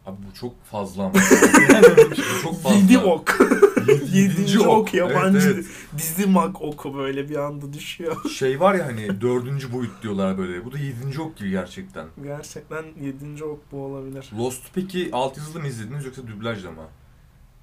[0.06, 1.12] Abi bu çok fazla ama.
[2.42, 2.76] Çok fazla.
[2.78, 3.40] Yedi ok
[3.86, 5.66] Yedi- Yedinci ok yabancı Evet, evet.
[5.98, 8.30] dizi mag oku böyle bir anda düşüyor.
[8.30, 10.64] Şey var ya hani dördüncü boyut diyorlar böyle.
[10.64, 12.06] Bu da yedinci ok gibi gerçekten.
[12.22, 14.30] Gerçekten yedinci ok bu olabilir.
[14.38, 16.82] Lost peki alt yazılı mı izlediniz yoksa dublajla mı?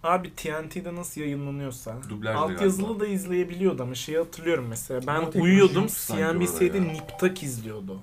[0.03, 2.63] Abi TNT'de nasıl yayınlanıyorsa Dublajla alt galiba.
[2.63, 6.77] yazılı da izleyebiliyordu ama şeyi hatırlıyorum mesela Ama ben teknoloji uyuyordum yok sanki orada CNBC'de
[6.77, 6.83] ya.
[6.83, 7.99] Nip Tak izliyordu.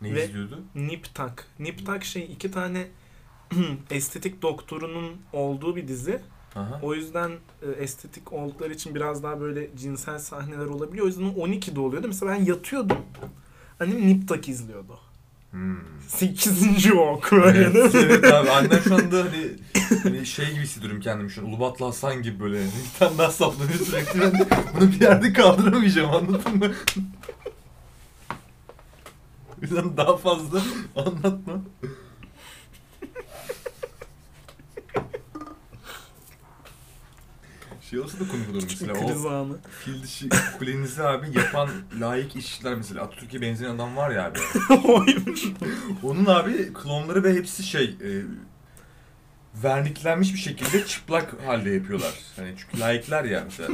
[0.00, 0.60] Ne Ve- izliyordu?
[0.74, 1.46] Nip Tak.
[1.58, 2.86] Nip Tak şey iki tane
[3.90, 6.20] estetik doktorunun olduğu bir dizi.
[6.54, 6.80] Aha.
[6.82, 7.30] O yüzden
[7.62, 11.04] e, estetik oldukları için biraz daha böyle cinsel sahneler olabiliyor.
[11.04, 12.08] O yüzden o 12'de oluyordu.
[12.08, 12.98] Mesela ben yatıyordum.
[13.80, 14.98] Annem Nip Tak izliyordu.
[15.50, 15.76] Hmm.
[16.08, 16.92] 8.
[16.92, 18.12] ok böyle Evet, değil mi?
[18.12, 19.48] evet abi annen şu anda hani,
[20.02, 23.78] hani şey gibi hissediyorum kendimi şu an Ulubatlı Hasan gibi böyle bir tane daha saplanıyor
[23.78, 24.46] sürekli ben de
[24.80, 26.70] bunu bir yerde kaldıramayacağım anladın mı?
[29.58, 30.60] O yüzden daha fazla
[30.96, 31.62] anlatma.
[37.90, 39.56] Şey olsa da komik olur mesela kriz anı.
[39.84, 41.68] fil dişi kulenizi abi yapan
[42.00, 44.38] layık işçiler mesela Atatürk'e benzeyen adam var ya abi.
[44.88, 45.44] Oymuş.
[46.02, 48.10] Onun abi klonları ve hepsi şey e,
[49.64, 52.14] verniklenmiş bir şekilde çıplak halde yapıyorlar.
[52.36, 53.68] Hani çünkü layıklar ya mesela.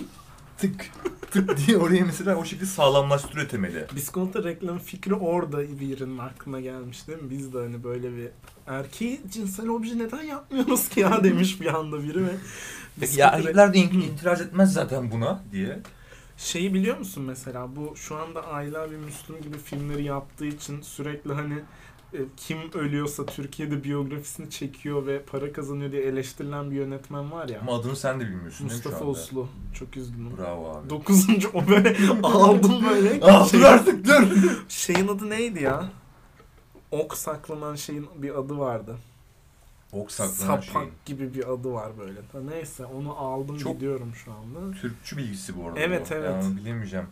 [0.63, 0.91] Tık
[1.31, 3.87] tık diye oraya mesela o şekilde sağlamlaştırıyor temeli.
[3.97, 7.31] Biskonto reklam fikri orada birinin aklına gelmiş değil mi?
[7.31, 8.29] Biz de hani böyle bir
[8.67, 12.31] erkeği cinsel obje neden yapmıyoruz ki ya demiş bir anda biri ve
[13.01, 15.79] Peki ya erkekler de itiraz etmez zaten buna diye.
[16.37, 21.33] Şeyi biliyor musun mesela bu şu anda Ayla ve Müslüm gibi filmleri yaptığı için sürekli
[21.33, 21.59] hani
[22.37, 27.61] kim ölüyorsa Türkiye'de biyografisini çekiyor ve para kazanıyor diye eleştirilen bir yönetmen var ya.
[27.61, 29.05] Ama adını sen de bilmiyorsun Mustafa?
[29.05, 29.49] Uslu.
[29.75, 30.37] Çok üzgünüm.
[30.39, 30.91] Bravo abi.
[30.91, 33.09] Dokuzuncu o böyle aldım böyle.
[33.11, 34.23] Şey- dur artık dur.
[34.69, 35.91] Şeyin adı neydi ya?
[36.91, 38.97] Ok saklanan şeyin bir adı vardı.
[39.93, 40.91] Ok saklanan Sapak şeyin.
[41.07, 42.21] gibi bir adı var böyle.
[42.51, 44.77] Neyse onu aldım Çok- gidiyorum şu anda.
[44.81, 46.15] Türkçü bilgisi bu arada Evet, bu.
[46.15, 46.31] evet.
[46.45, 47.07] Yani bilemeyeceğim.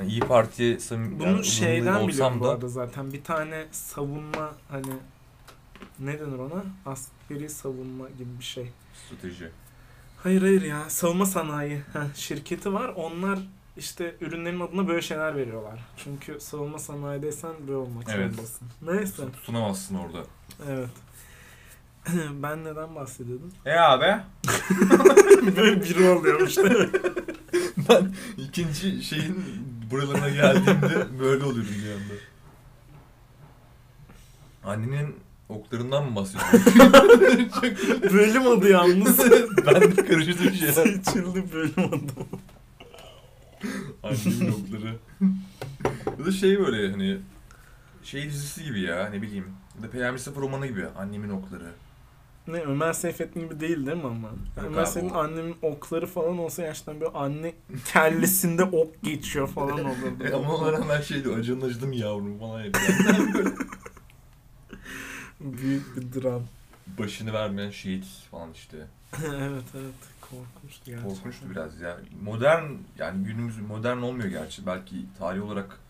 [0.00, 3.12] Yani İyi Parti'ye samimi Bunu yani şeyden biliyorum olsam bu da arada zaten.
[3.12, 4.92] Bir tane savunma hani
[5.98, 6.62] ne denir ona?
[6.86, 8.70] Askeri savunma gibi bir şey.
[9.06, 9.48] strateji.
[10.22, 10.90] Hayır hayır ya.
[10.90, 12.88] Savunma sanayi Heh, şirketi var.
[12.96, 13.38] Onlar
[13.76, 15.80] işte ürünlerin adına böyle şeyler veriyorlar.
[15.96, 18.32] Çünkü savunma sanayideysen böyle olmak Evet.
[18.32, 18.68] zorundasın.
[18.82, 19.22] Neyse.
[19.32, 20.18] Tutunamazsın orada.
[20.68, 20.88] Evet.
[22.42, 23.52] ben neden bahsediyordum?
[23.66, 24.16] E abi?
[25.56, 26.88] böyle biri oluyorum işte.
[27.88, 29.44] Ben ikinci şeyin
[29.90, 32.14] buralarına geldiğimde böyle oluyorum bir anda.
[34.64, 35.16] Annenin
[35.48, 36.92] oklarından mı bahsediyorsun?
[38.12, 39.18] bölüm adı yalnız.
[39.66, 40.72] ben de karıştırdım şeyler.
[40.72, 42.12] Seçildi bölüm adı.
[44.02, 44.96] Annemin okları.
[46.18, 47.18] Bu da şey böyle hani
[48.02, 49.46] şey dizisi gibi ya ne bileyim.
[49.76, 51.70] Ya da Peyami Sıfır romanı gibi annemin okları.
[52.48, 54.30] Ne Ömer Seyfettin gibi değil değil mi ama?
[54.66, 57.52] Ömer abi, Seyfettin o- annemin okları falan olsa gerçekten böyle anne
[57.92, 60.24] kellesinde ok geçiyor falan olurdu.
[60.24, 63.34] E, ama ona rağmen şeydi acın acıdım yavrum falan yapıyor.
[63.34, 63.50] Böyle
[65.40, 66.42] Büyük bir dram.
[66.98, 68.76] Başını vermeyen şehit falan işte.
[69.26, 71.10] evet evet korkunçtu gerçekten.
[71.14, 71.98] Korkunçtu biraz ya.
[72.22, 72.64] Modern
[72.98, 74.66] yani günümüz modern olmuyor gerçi.
[74.66, 75.80] Belki tarih olarak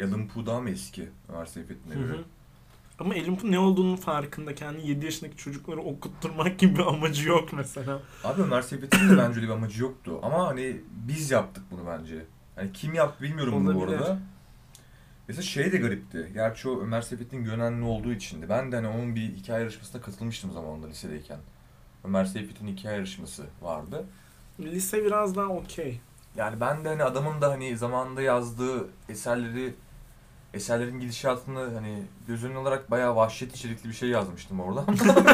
[0.00, 2.12] Alan Poe daha mı eski Ömer Seyfettin'e Hı göre?
[2.12, 2.24] hı.
[2.98, 4.54] Ama Elin Pu ne olduğunun farkında.
[4.54, 8.00] Kendi 7 yaşındaki çocukları okutturmak gibi bir amacı yok mesela.
[8.24, 10.18] Abi Ömer Seyfettin'in de bence öyle bir amacı yoktu.
[10.22, 12.24] Ama hani biz yaptık bunu bence.
[12.56, 13.98] Hani kim yaptı bilmiyorum bunu bu Olabilir.
[13.98, 14.18] arada.
[15.28, 16.30] Mesela şey de garipti.
[16.34, 18.48] Gerçi o Ömer Seyfettin Gönenli olduğu içindi.
[18.48, 21.38] Ben de hani onun bir hikaye yarışmasına katılmıştım zamanında lisedeyken.
[22.04, 24.04] Ömer Seyfettin hikaye yarışması vardı.
[24.60, 26.00] Lise biraz daha okey.
[26.36, 29.74] Yani ben de hani adamın da hani zamanında yazdığı eserleri
[30.54, 34.84] eserlerin gidişatını hani göz önüne alarak bayağı vahşet içerikli bir şey yazmıştım orada.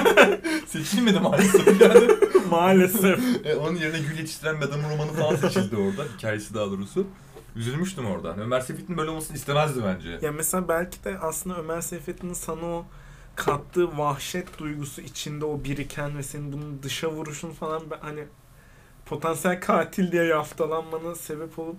[0.66, 2.09] Seçilmedi maalesef yani.
[2.50, 3.46] Maalesef.
[3.46, 6.04] E, onun yerine gül yetiştiren bir adamın romanı falan seçildi orada.
[6.18, 7.06] Hikayesi daha doğrusu.
[7.56, 8.33] Üzülmüştüm orada.
[8.33, 10.18] Hani Ömer Seyfettin böyle olmasını istemezdi bence.
[10.22, 12.85] ya mesela belki de aslında Ömer Seyfettin'in sana o
[13.37, 18.24] kattığı vahşet duygusu içinde o biriken ve senin bunun dışa vuruşun falan hani
[19.06, 21.76] potansiyel katil diye yaftalanmana sebep olup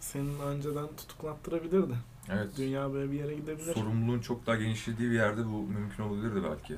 [0.00, 1.94] senin önceden tutuklattırabilirdi.
[2.36, 2.48] Evet.
[2.56, 3.74] Dünya böyle bir yere gidebilir.
[3.74, 6.76] Sorumluluğun çok daha genişlediği bir yerde bu mümkün olabilirdi belki.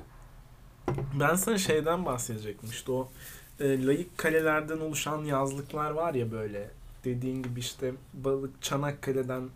[1.19, 3.09] Ben sana şeyden bahsedecektim işte o
[3.59, 6.69] e, layık kalelerden oluşan yazlıklar var ya böyle
[7.05, 9.49] dediğin gibi işte balık Çanakkale'den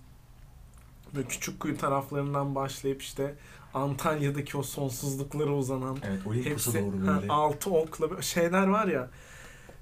[1.16, 3.36] böyle küçük kuyu taraflarından başlayıp işte
[3.74, 7.32] Antalya'daki o sonsuzluklara uzanan Evet, hepsi doğru ha, böyle.
[7.32, 9.10] altı okla şeyler var ya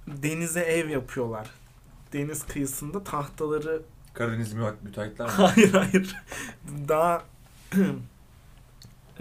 [0.07, 1.49] denize ev yapıyorlar.
[2.13, 3.81] Deniz kıyısında tahtaları
[4.17, 5.31] Karadeniz müte- müteahhitler mi?
[5.37, 6.15] hayır hayır
[6.87, 7.23] daha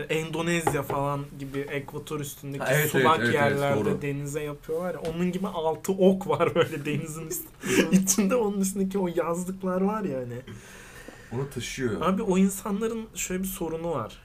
[0.08, 4.02] Endonezya falan gibi ekvator üstündeki Ha, evet, sulak evet, evet, evet, yerlerde doğru.
[4.02, 5.00] denize yapıyorlar ya.
[5.00, 7.28] Onun gibi altı ok var böyle denizin.
[7.92, 10.40] İçinde onun üstündeki o yazlıklar var ya hani.
[11.32, 12.00] Onu taşıyor.
[12.00, 14.22] Abi o insanların şöyle bir sorunu var.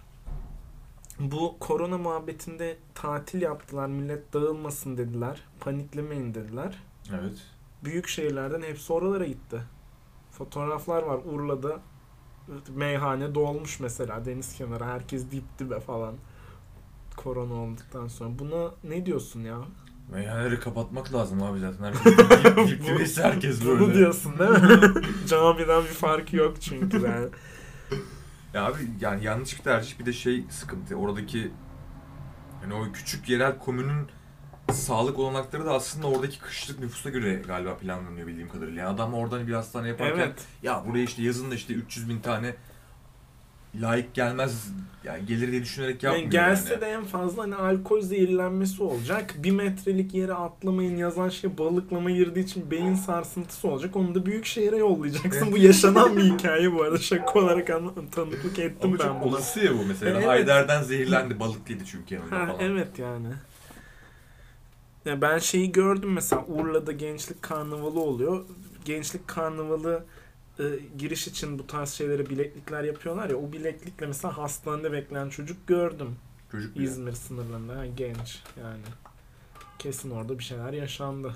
[1.19, 3.87] Bu korona muhabbetinde tatil yaptılar.
[3.87, 5.41] Millet dağılmasın dediler.
[5.59, 6.83] Paniklemeyin dediler.
[7.09, 7.37] Evet.
[7.83, 9.61] Büyük şehirlerden hepsi oralara gitti.
[10.31, 11.79] Fotoğraflar var Urla'da.
[12.75, 14.85] Meyhane dolmuş mesela deniz kenarı.
[14.85, 16.15] Herkes dip dibe falan.
[17.17, 18.39] Korona olduktan sonra.
[18.39, 19.57] Buna ne diyorsun ya?
[20.11, 21.93] Meyhaneleri kapatmak lazım abi zaten.
[21.93, 23.79] Herkes dip, dip dibeyse herkes böyle.
[23.79, 24.91] Bunu diyorsun değil mi?
[25.27, 27.27] Camiden bir farkı yok çünkü yani.
[28.53, 30.95] Ya abi yani yanlış bir tercih bir de şey sıkıntı.
[30.95, 31.51] Oradaki
[32.63, 34.07] yani o küçük yerel komünün
[34.73, 38.81] sağlık olanakları da aslında oradaki kışlık nüfusa göre galiba planlanıyor bildiğim kadarıyla.
[38.81, 40.45] Yani adam oradan bir hastane yaparken Evet.
[40.63, 42.55] ya buraya işte yazın da işte 300 bin tane
[43.81, 44.67] layık gelmez
[45.03, 46.81] yani gelir diye düşünerek Yani yapmıyor gelse yani.
[46.81, 49.33] de en fazla hani alkol zehirlenmesi olacak.
[49.37, 53.95] Bir metrelik yere atlamayın yazan şey balıklama girdiği için beyin sarsıntısı olacak.
[53.95, 55.51] Onu da büyük şehire yollayacaksın.
[55.51, 56.97] Bu yaşanan bir hikaye bu arada.
[56.97, 59.29] Şaka olarak anla- tanıklık ettim Ama ben çok buna.
[59.29, 60.17] olası ya bu mesela.
[60.17, 60.27] Evet.
[60.27, 62.59] Haydar'dan zehirlendi balıklıydı çünkü yanında Ha, falan.
[62.59, 63.27] evet yani.
[65.05, 68.45] Ya ben şeyi gördüm mesela Urla'da gençlik karnavalı oluyor.
[68.85, 70.05] Gençlik karnavalı
[70.59, 70.63] e,
[70.97, 73.35] giriş için bu tarz şeylere bileklikler yapıyorlar ya.
[73.35, 76.15] O bileklikle mesela hastanede bekleyen çocuk gördüm.
[76.51, 76.83] Çocuk bile.
[76.83, 78.81] İzmir sınırlarında ha, genç yani.
[79.79, 81.35] Kesin orada bir şeyler yaşandı.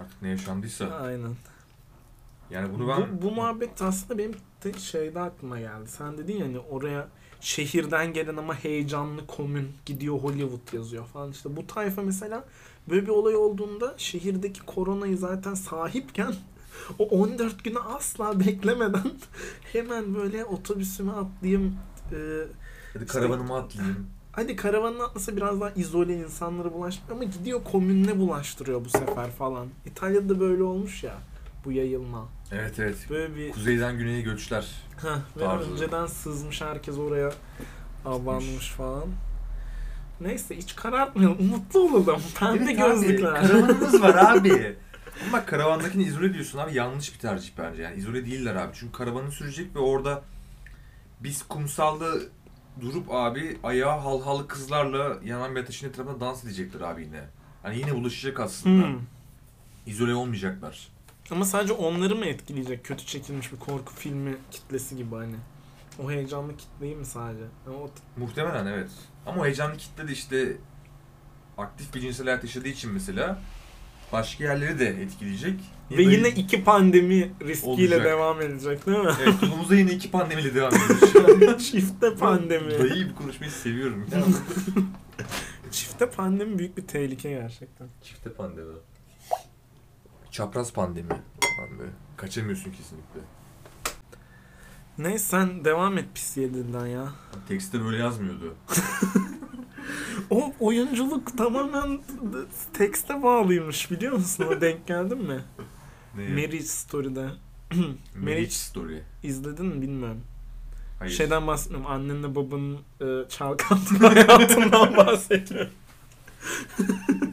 [0.00, 0.86] Artık ne yaşandıysa.
[0.86, 1.34] Aynen.
[2.50, 3.18] Yani bunu ben...
[3.18, 5.88] Bu, bu muhabbet aslında benim de şeyde aklıma geldi.
[5.88, 7.08] Sen dedin ya hani oraya
[7.40, 11.30] şehirden gelen ama heyecanlı komün gidiyor Hollywood yazıyor falan.
[11.30, 12.44] İşte bu tayfa mesela
[12.90, 16.34] böyle bir olay olduğunda şehirdeki koronayı zaten sahipken
[16.98, 19.12] o 14 günü asla beklemeden
[19.72, 21.76] hemen böyle otobüsüme atlayayım
[22.12, 22.16] e,
[22.92, 24.06] Hadi karavanıma atlayayım.
[24.32, 29.66] Hadi karavanın atlasa biraz daha izole insanlara bulaşmıyor ama gidiyor komününe bulaştırıyor bu sefer falan.
[29.86, 31.14] İtalya'da böyle olmuş ya.
[31.64, 32.28] bu yayılma.
[32.52, 32.96] Evet evet.
[33.10, 34.66] Böyle bir Kuzeyden güneye göçler.
[35.02, 37.32] Heh, ve önceden sızmış herkes oraya
[38.04, 39.04] abanmış falan.
[40.20, 41.46] Neyse hiç karartmayalım.
[41.46, 42.22] Mutlu olalım.
[42.38, 43.34] Pembe Evet abi, gözlükler.
[43.34, 44.76] Karavanımız var abi.
[45.28, 47.82] Ama karavandakini izole diyorsun abi yanlış bir tercih bence.
[47.82, 48.70] Yani izole değiller abi.
[48.74, 50.22] Çünkü karavanı sürecek ve orada
[51.20, 52.06] biz kumsalda
[52.80, 57.24] durup abi ayağa halhalı kızlarla yanan bir ateşin etrafında dans edecekler abi yine.
[57.62, 58.86] Hani yine bulaşacak aslında.
[58.86, 58.98] Hmm.
[59.86, 60.88] İzole olmayacaklar.
[61.30, 62.84] Ama sadece onları mı etkileyecek?
[62.84, 65.36] Kötü çekilmiş bir korku filmi kitlesi gibi hani.
[66.04, 67.44] O heyecanlı kitleyi mi sadece?
[67.66, 68.90] Yani o Muhtemelen evet.
[69.26, 70.56] Ama o heyecanlı kitle de işte
[71.58, 73.38] aktif bir cinsel hayat yaşadığı için mesela
[74.12, 75.60] başka yerleri de etkileyecek.
[75.90, 78.04] Ve yine iki pandemi riskiyle Olacak.
[78.12, 79.10] devam edecek değil mi?
[79.22, 80.72] Evet, yolumuza yine iki pandemiyle devam
[81.34, 81.70] ediyoruz.
[81.70, 82.78] Çifte pandemi.
[82.78, 84.06] Dayı bir konuşmayı seviyorum.
[85.70, 87.88] Çifte pandemi büyük bir tehlike gerçekten.
[88.02, 88.72] Çifte pandemi.
[90.30, 91.08] Çapraz pandemi.
[92.16, 93.20] Kaçamıyorsun kesinlikle.
[94.98, 97.08] Neyse sen devam et pis yedinden ya.
[97.48, 98.54] Tekste böyle yazmıyordu.
[100.30, 102.00] O oyunculuk tamamen
[102.72, 104.44] tekste bağlıymış biliyor musun?
[104.50, 105.40] O denk geldin mi?
[106.16, 106.28] Ne?
[106.28, 107.28] Marriage Story'de.
[108.20, 109.02] Marriage Story.
[109.22, 110.20] İzledin mi bilmiyorum.
[110.98, 111.12] Hayır.
[111.12, 111.90] Şeyden bahsetmiyorum.
[111.90, 115.72] Annenle babanın e, çalkantılı hayatından bahsediyorum.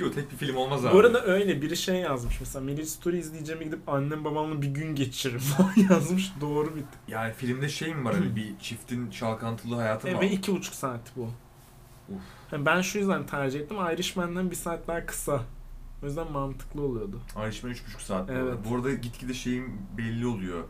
[0.00, 0.94] Çünkü o tek bir film olmaz abi.
[0.94, 4.94] Bu arada öyle biri şey yazmış mesela Marriage Story izleyeceğime gidip annem babamla bir gün
[4.94, 6.32] geçiririm falan yazmış.
[6.40, 10.16] Doğru bir Yani filmde şey mi var hani bir çiftin çalkantılı hayatı mı?
[10.16, 11.22] E, ve iki buçuk saat bu.
[12.08, 12.20] Uf.
[12.52, 13.76] Yani ben şu yüzden tercih ettim.
[13.76, 15.42] Irishman'den bir saat daha kısa.
[16.02, 17.20] O yüzden mantıklı oluyordu.
[17.46, 18.28] Irishman 3,5 saat.
[18.28, 18.54] bu Evet.
[18.70, 19.64] Bu arada gitgide şeyin
[19.98, 20.64] belli oluyor.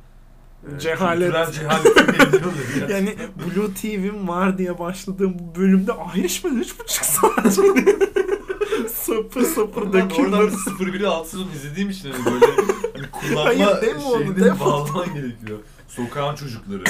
[0.77, 1.55] Ee, Cehalet.
[1.55, 2.89] Cehalet belli oluyor.
[2.89, 7.59] Yani Blue TV'm var diye başladığım bu bölümde Irishman üç buçuk saat.
[9.55, 10.39] sapır Oradan, döküyorlar.
[10.41, 12.47] oradan 01'i alt sezon izlediğim için hani böyle
[12.95, 14.61] hani kullanma Hayır, deme onu, şeyini deme.
[14.61, 15.59] bağlaman gerekiyor.
[15.89, 16.83] Sokağın çocukları.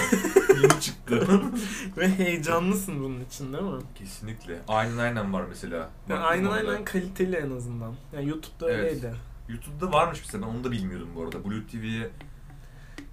[0.62, 1.28] Yeni çıktı.
[1.96, 3.80] Ve heyecanlısın bunun için değil mi?
[3.94, 4.58] Kesinlikle.
[4.68, 5.76] Aynen aynen var mesela.
[5.76, 6.70] Yani Baktım aynen orada.
[6.70, 7.94] aynen kaliteli en azından.
[8.14, 8.84] Yani YouTube'da Evet.
[8.84, 9.14] öyleydi.
[9.48, 11.44] YouTube'da varmış mesela ben onu da bilmiyordum bu arada.
[11.44, 12.10] Blue TV'ye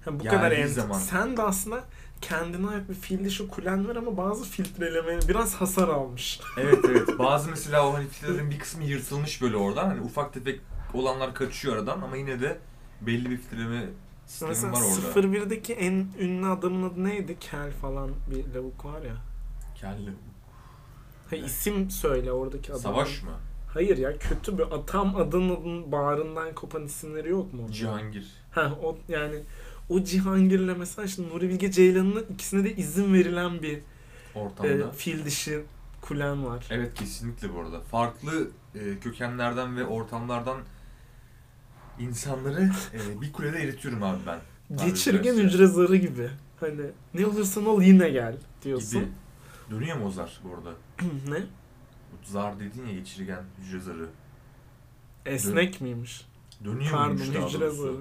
[0.04, 0.98] Ha, bu Geldiği kadar en zaman.
[0.98, 1.84] Sen de aslında
[2.20, 6.40] kendine ait bir fil dişi kulen var ama bazı filtreleme biraz hasar almış.
[6.58, 7.18] Evet evet.
[7.18, 9.86] Bazı mesela o hani filtrelerin bir kısmı yırtılmış böyle oradan.
[9.86, 10.60] Hani ufak tefek
[10.94, 12.58] olanlar kaçıyor aradan ama yine de
[13.00, 13.84] belli bir filtreleme
[14.26, 15.26] sistemi Mesela var orada.
[15.28, 17.36] 01'deki en ünlü adamın adı neydi?
[17.40, 19.16] Kel falan bir lavuk var ya.
[19.74, 20.10] Kelli.
[21.30, 22.82] Ha, isim söyle oradaki adam.
[22.82, 23.30] Savaş mı?
[23.74, 27.70] Hayır ya kötü bir tam adın adın bağrından kopan isimleri yok mu?
[27.70, 28.26] Cihangir.
[28.50, 29.42] Ha o yani
[29.88, 33.78] o Cihangir'le mesela işte Nuri Bilge Ceylan'ın ikisine de izin verilen bir
[34.34, 34.68] Ortamda.
[34.70, 35.64] e, fil dişi
[36.00, 36.66] kulen var.
[36.70, 37.80] Evet kesinlikle bu arada.
[37.80, 40.58] Farklı e, kökenlerden ve ortamlardan
[41.98, 44.40] insanları e, bir kulede eritiyorum abi ben.
[44.86, 46.30] Geçirgen hücre zarı gibi.
[46.60, 46.80] Hani
[47.14, 49.00] ne olursan ol yine gel diyorsun.
[49.00, 49.10] Gibi.
[49.70, 50.70] Dönüyor mu o zar bu arada?
[51.28, 51.42] ne?
[52.24, 54.08] Zar dedin ya geçirgen hücre zarı.
[55.26, 56.26] Esnek miymiş?
[56.64, 57.82] Dönüyor Pardon muymuş daha hücre doğrusu?
[57.82, 57.96] zarı.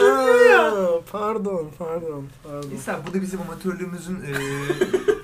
[0.00, 0.56] Dönüyor.
[0.76, 2.68] Ha, pardon pardon pardon.
[2.70, 4.32] Neyse bu da bizim amatörlüğümüzün e,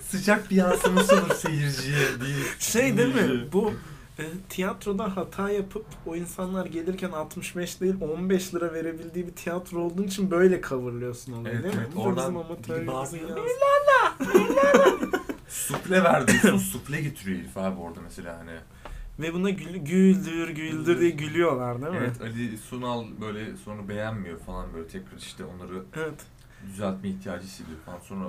[0.08, 2.46] sıcak bir yansıması olur seyirciye değil.
[2.58, 3.48] Şey değil mi?
[3.52, 3.72] Bu
[4.18, 10.02] e, tiyatroda hata yapıp o insanlar gelirken 65 değil 15 lira verebildiği bir tiyatro olduğun
[10.02, 11.80] için böyle coverlıyorsun onu Evet, değil mi?
[11.84, 11.96] evet.
[11.96, 13.28] Bu da Oradan bizim amatörlüğümüzün bağırıyor.
[13.28, 15.22] yansıması.
[15.48, 16.58] Suple ver diyorsun.
[16.58, 18.50] suple getiriyor herif abi orada mesela hani.
[19.18, 21.98] Ve buna gül, güldür güldür diye gülüyorlar değil mi?
[22.02, 26.26] Evet Ali Sunal böyle sonra beğenmiyor falan böyle tekrar işte onları Evet.
[26.66, 28.24] düzeltme ihtiyacı hissediyor falan sonra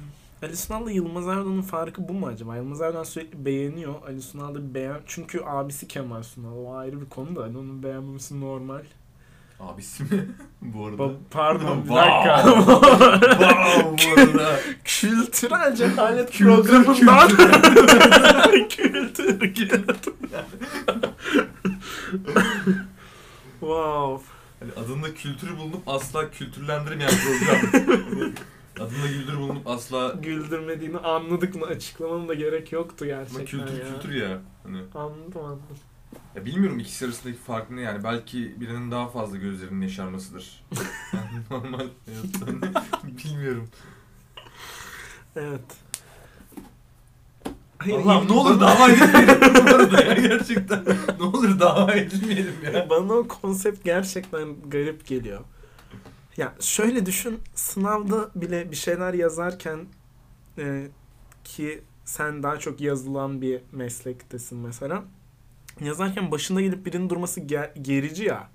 [0.42, 2.56] Ali Sunal'la Yılmaz Erdoğan'ın farkı bu mu acaba?
[2.56, 3.94] Yılmaz Erdoğan sürekli beğeniyor.
[4.06, 5.00] Ali Sunal da beğen...
[5.06, 6.52] Çünkü abisi Kemal Sunal.
[6.56, 7.42] O ayrı bir konu da.
[7.42, 8.82] Hani onun beğenmemesi normal.
[9.60, 10.08] Abisi mi
[10.62, 11.02] bu arada?
[11.02, 12.42] Ba- pardon bir dakika.
[13.38, 14.60] wow bu arada.
[14.84, 17.28] Kültürel cehalet Kültür, programından.
[18.68, 19.38] Kültür.
[19.54, 19.84] Kültür.
[23.60, 24.24] wow.
[24.60, 27.90] Hani adında kültürü bulunup asla kültürlendirmeyen program.
[28.80, 31.66] Adında kültür bulunup asla Güldürmediğini anladık mı?
[31.66, 33.94] Açıklamanın da gerek yoktu ama gerçekten kültür ya.
[33.94, 34.38] kültür ya.
[34.62, 35.78] Hani Anladım anladım.
[36.34, 40.64] Ya bilmiyorum ikisi arasındaki fark ne yani belki birinin daha fazla gözlerinin yaşarmasıdır.
[41.12, 43.68] Yani normal hayatta hani bilmiyorum.
[45.36, 45.60] Evet.
[47.78, 50.84] Hayır, Allah'ım ne olur dava edilmeyelim bu arada ya gerçekten.
[51.18, 52.90] Ne olur dava edilmeyelim ya.
[52.90, 55.40] Bana o konsept gerçekten garip geliyor.
[56.36, 59.86] Ya şöyle düşün, sınavda bile bir şeyler yazarken
[60.58, 60.88] e,
[61.44, 65.04] ki sen daha çok yazılan bir meslektesin mesela.
[65.86, 68.48] Yazarken başında gelip birinin durması ge- gerici ya.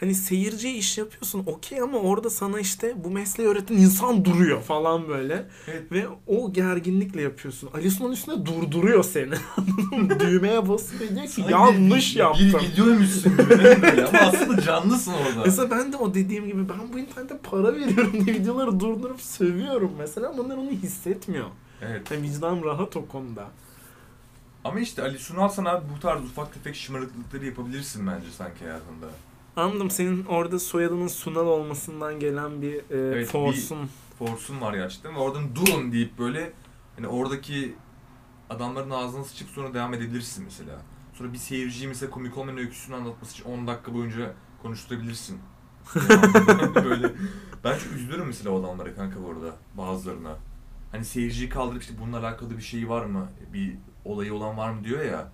[0.00, 5.08] Hani seyirciye iş yapıyorsun okey ama orada sana işte bu mesleği öğreten insan duruyor falan
[5.08, 5.46] böyle.
[5.68, 5.92] Evet.
[5.92, 7.70] Ve o gerginlikle yapıyorsun.
[7.74, 9.34] Ali Sunal üstüne durduruyor seni.
[10.20, 12.52] Düğmeye basıyor diyor ki Sanki yanlış bir- yaptın.
[12.62, 14.06] Bir gidiyormuşsun gibi böyle?
[14.06, 15.42] Ama aslında canlısın orada.
[15.44, 19.92] Mesela ben de o dediğim gibi ben bu internete para veriyorum diye videoları durdurup sövüyorum
[19.98, 20.28] mesela.
[20.28, 21.46] ama Onlar onu hissetmiyor.
[21.82, 22.10] Evet.
[22.10, 23.46] Yani vicdan rahat o konuda.
[24.68, 29.06] Ama işte Ali Sunal sana bu tarz ufak tefek şımarıklıkları yapabilirsin bence sanki hayatında.
[29.56, 33.90] Anladım senin orada soyadının Sunal olmasından gelen bir e, Evet, forsun.
[34.18, 36.52] Forsun var gerçekten ve oradan durun deyip böyle
[36.96, 37.74] hani oradaki
[38.50, 40.82] adamların ağzına sıçıp sonra devam edebilirsin mesela.
[41.14, 45.38] Sonra bir seyirciyi mesela komik olmayan öyküsünü anlatması için 10 dakika boyunca konuşturabilirsin.
[46.74, 47.12] böyle.
[47.64, 50.36] Ben çok üzülüyorum mesela o adamlara kanka bu arada bazılarına.
[50.92, 53.28] Hani seyirciyi kaldırıp işte bununla alakalı bir şey var mı?
[53.52, 53.76] Bir
[54.08, 55.28] olayı olan var mı diyor ya.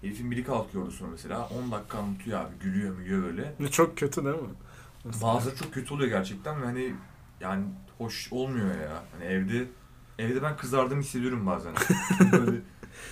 [0.00, 3.70] Herifin biri kalkıyordu sonra mesela 10 dakika anlatıyor abi gülüyor mülüyor böyle.
[3.70, 4.48] Çok kötü değil mi?
[5.04, 5.34] Mesela.
[5.34, 6.94] Bazıları çok kötü oluyor gerçekten ve hani
[7.40, 7.64] yani
[7.98, 9.02] hoş olmuyor ya.
[9.12, 9.64] Hani evde
[10.18, 11.72] evde ben kızardığımı hissediyorum bazen.
[12.32, 12.56] Böyle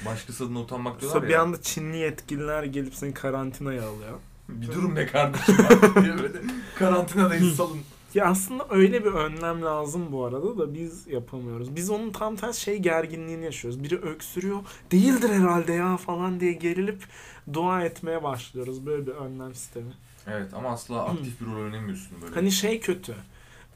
[0.07, 1.43] başkası adına utanmak diyorlar Sonra bir ya.
[1.43, 4.19] anda Çinli yetkililer gelip seni karantinaya alıyor.
[4.49, 5.57] Bir durum be kardeşim
[6.03, 6.39] diye böyle
[6.79, 7.79] karantinadayız salın.
[8.15, 11.77] Ya aslında öyle bir önlem lazım bu arada da biz yapamıyoruz.
[11.77, 13.83] Biz onun tam tersi şey gerginliğini yaşıyoruz.
[13.85, 14.59] Biri öksürüyor,
[14.93, 17.05] değildir herhalde ya falan diye gerilip
[17.53, 18.87] dua etmeye başlıyoruz.
[18.87, 19.93] Böyle bir önlem sistemi.
[20.27, 22.35] Evet ama asla aktif bir rol oynamıyorsun böyle.
[22.35, 23.15] Hani şey kötü.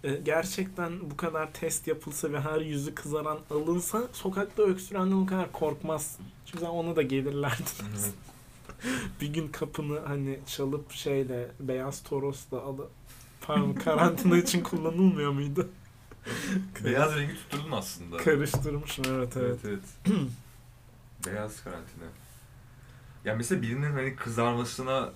[0.05, 5.53] e, Gerçekten bu kadar test yapılsa ve her yüzü kızaran alınsa sokakta öksürenden o kadar
[5.53, 6.26] korkmazsın.
[6.47, 7.62] Çünkü sen ona da gelirlerdi.
[7.91, 8.14] Evet.
[9.20, 12.91] bir gün kapını hani çalıp şeyle beyaz torosla alıp
[13.47, 15.69] pardon karantina için kullanılmıyor muydu?
[16.85, 18.17] Beyaz rengi tutturdun aslında.
[18.17, 19.59] Karıştırmışım evet evet.
[19.65, 20.19] Evet evet.
[21.27, 22.05] Beyaz karantina.
[23.25, 25.11] Ya mesela birinin hani kızarmasına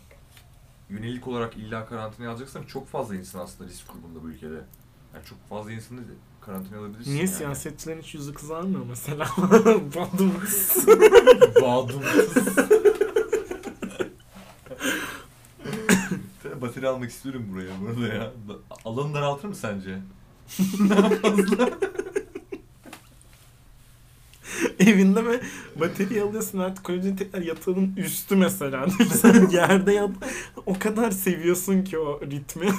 [0.91, 4.61] yönelik olarak illa karantinaya alacaksan çok fazla insan aslında risk grubunda bu ülkede.
[5.14, 6.01] Yani çok fazla insanı
[6.41, 7.35] karantinaya alabilirsin Niye yani.
[7.35, 9.26] siyasetçilerin hiç yüzü kızarmıyor mesela?
[9.97, 10.33] Badum.
[16.61, 16.68] Badum.
[16.68, 18.32] Bateri almak istiyorum buraya burada ya.
[18.84, 19.98] Alanı daraltır mı sence?
[21.22, 21.70] Fazla.
[24.78, 25.40] Evinde mi
[25.80, 28.86] batarya alıyorsun artık koyunca tekrar yatağın üstü mesela.
[28.90, 30.11] Sen yerde yat.
[30.66, 32.66] O kadar seviyorsun ki o ritmi.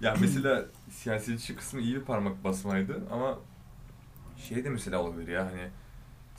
[0.00, 3.38] Ya mesela siyasetçi kısmı iyi bir parmak basmaydı ama
[4.48, 5.68] şey de mesela olabilir ya hani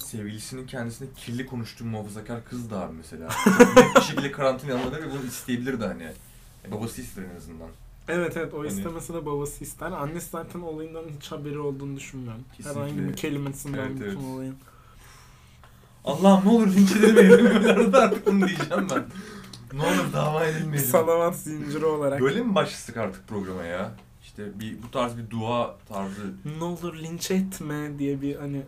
[0.01, 3.29] sevgilisinin kendisine kirli konuştuğu muhafazakar kız da abi mesela.
[3.43, 6.03] Çok net bir şekilde karantinaya alınır ve bunu isteyebilirdi hani.
[6.67, 7.67] E, babası ister en azından.
[8.07, 9.91] Evet evet o Hani- istemese de babası ister.
[9.91, 12.43] Annesi zaten olayından hiç haberi olduğunu düşünmüyorum.
[12.57, 12.81] Kesinlikle.
[12.81, 14.17] Herhangi bir kelimesinden Evet, bütün evet.
[14.17, 14.55] olayın.
[16.05, 17.95] Allah'ım ne olur linç edilmeyelim.
[17.95, 19.03] Artık bunu diyeceğim ben.
[19.73, 20.89] Ne olur dava edilmeyelim.
[20.89, 22.21] Salavat zinciri olarak.
[22.21, 23.91] Böyle mi başlasak artık programa ya?
[24.23, 28.61] İşte bir bu tarz bir dua tarzı Ne olur linç etme diye bir hani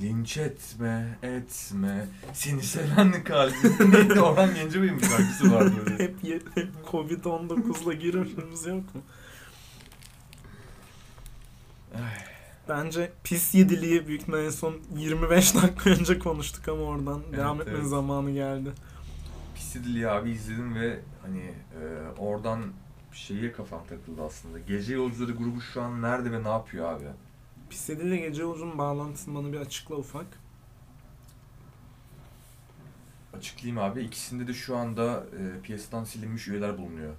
[0.00, 3.92] Linç etme, etme, seni seven kalbim.
[3.92, 6.04] Neydi Orhan Gencebay'ın bir şarkısı vardı böyle.
[6.04, 6.16] hep,
[6.54, 9.02] hep Covid-19'la girişimiz yok mu?
[11.94, 12.34] Ay.
[12.68, 17.60] Bence pis yediliği büyük ihtimalle en son 25 dakika önce konuştuk ama oradan Evet, devam
[17.60, 17.88] etmenin evet.
[17.88, 18.72] zamanı geldi.
[19.54, 21.82] Pis Dili abi izledim ve hani e,
[22.18, 22.60] oradan
[23.12, 24.58] şeye kafam takıldı aslında.
[24.58, 27.04] Gece Yolcuları grubu şu an nerede ve ne yapıyor abi?
[27.70, 30.26] Pis yediliği gece yolcunun bağlantısını bana bir açıkla ufak.
[33.36, 34.02] Açıklayayım abi.
[34.02, 37.14] İkisinde de şu anda e, piyasadan silinmiş üyeler bulunuyor.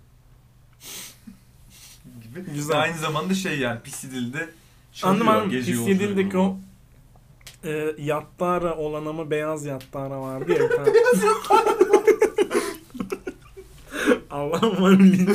[2.24, 2.54] gibi.
[2.54, 2.82] Güzel.
[2.82, 4.50] Aynı zamanda şey yani Pis Dili'de
[5.04, 5.50] Anladım çalıyor anladım.
[5.50, 6.58] Gece o
[7.66, 10.60] e, yattara olan ama beyaz yattara vardı ya.
[10.70, 10.90] bir tane.
[14.30, 15.30] Allah'ım var linç.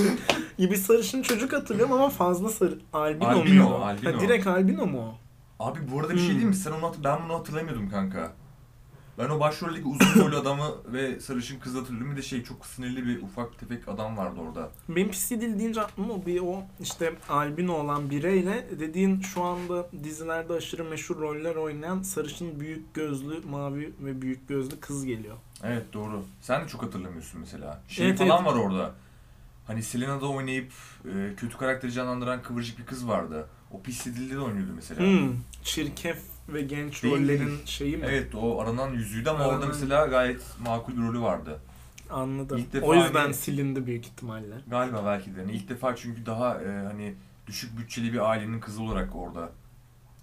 [0.60, 2.78] Bir sarışın çocuk hatırlıyorum ama fazla sarı.
[2.92, 3.84] Albino, Albino, muydu?
[3.84, 4.16] albino.
[4.16, 5.14] Ha, direkt albino mu o?
[5.64, 6.30] Abi bu arada bir şey Hmm.
[6.30, 6.54] diyeyim mi?
[6.56, 8.32] Sen onu hatır- ben bunu hatırlamıyordum kanka.
[9.18, 12.12] Ben o başroldeki uzun boylu adamı ve sarışın kızı hatırlıyorum.
[12.12, 14.70] Bir de şey çok sinirli bir ufak tefek adam vardı orada.
[14.88, 20.52] Benim pis yedil deyince aklıma bir o işte albino olan bireyle dediğin şu anda dizilerde
[20.52, 25.36] aşırı meşhur roller oynayan sarışın büyük gözlü mavi ve büyük gözlü kız geliyor.
[25.64, 26.22] Evet doğru.
[26.40, 27.80] Sen de çok hatırlamıyorsun mesela.
[27.88, 28.52] Şey Evet, falan evet.
[28.54, 28.94] var orada.
[29.70, 30.72] Hani Selena'da oynayıp
[31.04, 33.46] e, kötü karakteri canlandıran kıvırcık bir kız vardı.
[33.70, 35.00] O pis dilde de oynuyordu mesela.
[35.00, 35.32] Hmm.
[35.64, 36.18] Çirkef
[36.48, 38.04] ve genç Değil, rollerin şeyi mi?
[38.08, 41.60] Evet o aranan yüzüydü ama orada Aranan- mesela gayet makul bir rolü vardı.
[42.10, 42.58] Anladım.
[42.58, 44.54] İlk defa o yüzden hani- silindi büyük ihtimalle.
[44.66, 45.40] Galiba belki de.
[45.40, 47.14] Yani ilk defa çünkü daha e, hani
[47.46, 49.52] düşük bütçeli bir ailenin kızı olarak orada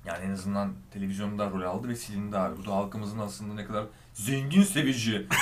[0.06, 2.58] Yani en azından televizyonda rol aldı ve silindi abi.
[2.58, 3.84] Bu da halkımızın aslında ne kadar
[4.14, 5.28] zengin sevici.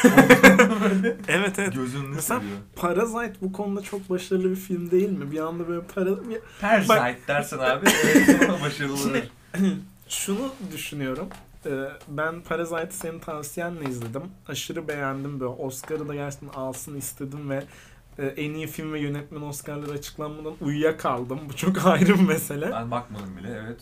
[1.28, 1.74] Evet evet.
[1.76, 2.58] gözünü Mesela- seviyor.
[2.76, 5.32] Parasite bu konuda çok başarılı bir film değil mi?
[5.32, 6.10] Bir anda böyle para...
[6.62, 8.98] Parasite dersen abi evet başarılı.
[8.98, 9.30] Şimdi
[10.10, 11.28] şunu düşünüyorum.
[11.66, 11.70] Ee,
[12.08, 14.22] Ben Parasite'ı senin tavsiyenle izledim.
[14.48, 15.50] Aşırı beğendim böyle.
[15.52, 17.64] Oscar'ı da gerçekten alsın istedim ve
[18.18, 21.40] e, en iyi film ve yönetmen Oscar'ları açıklanmadan uyuyakaldım.
[21.50, 22.72] Bu çok ayrı bir mesele.
[22.72, 23.80] Ben bakmadım bile evet.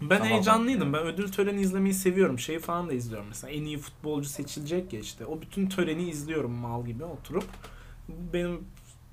[0.00, 0.92] Ben Tamam, heyecanlıydım.
[0.92, 2.38] Ben ödül töreni izlemeyi seviyorum.
[2.38, 3.52] Şeyi falan da izliyorum mesela.
[3.52, 5.26] En iyi futbolcu seçilecek ya işte.
[5.26, 7.44] O bütün töreni izliyorum mal gibi oturup.
[8.08, 8.64] Benim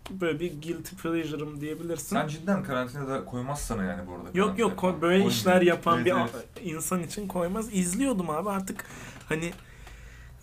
[0.09, 2.15] böyle bir guilty pleasure'ım diyebilirsin.
[2.15, 4.29] Sen cidden karantinada koymaz sana yani bu arada.
[4.33, 6.13] Yok yok ko- böyle Koy- işler yapan bir
[6.63, 7.73] insan için koymaz.
[7.73, 8.85] İzliyordum abi artık
[9.29, 9.51] hani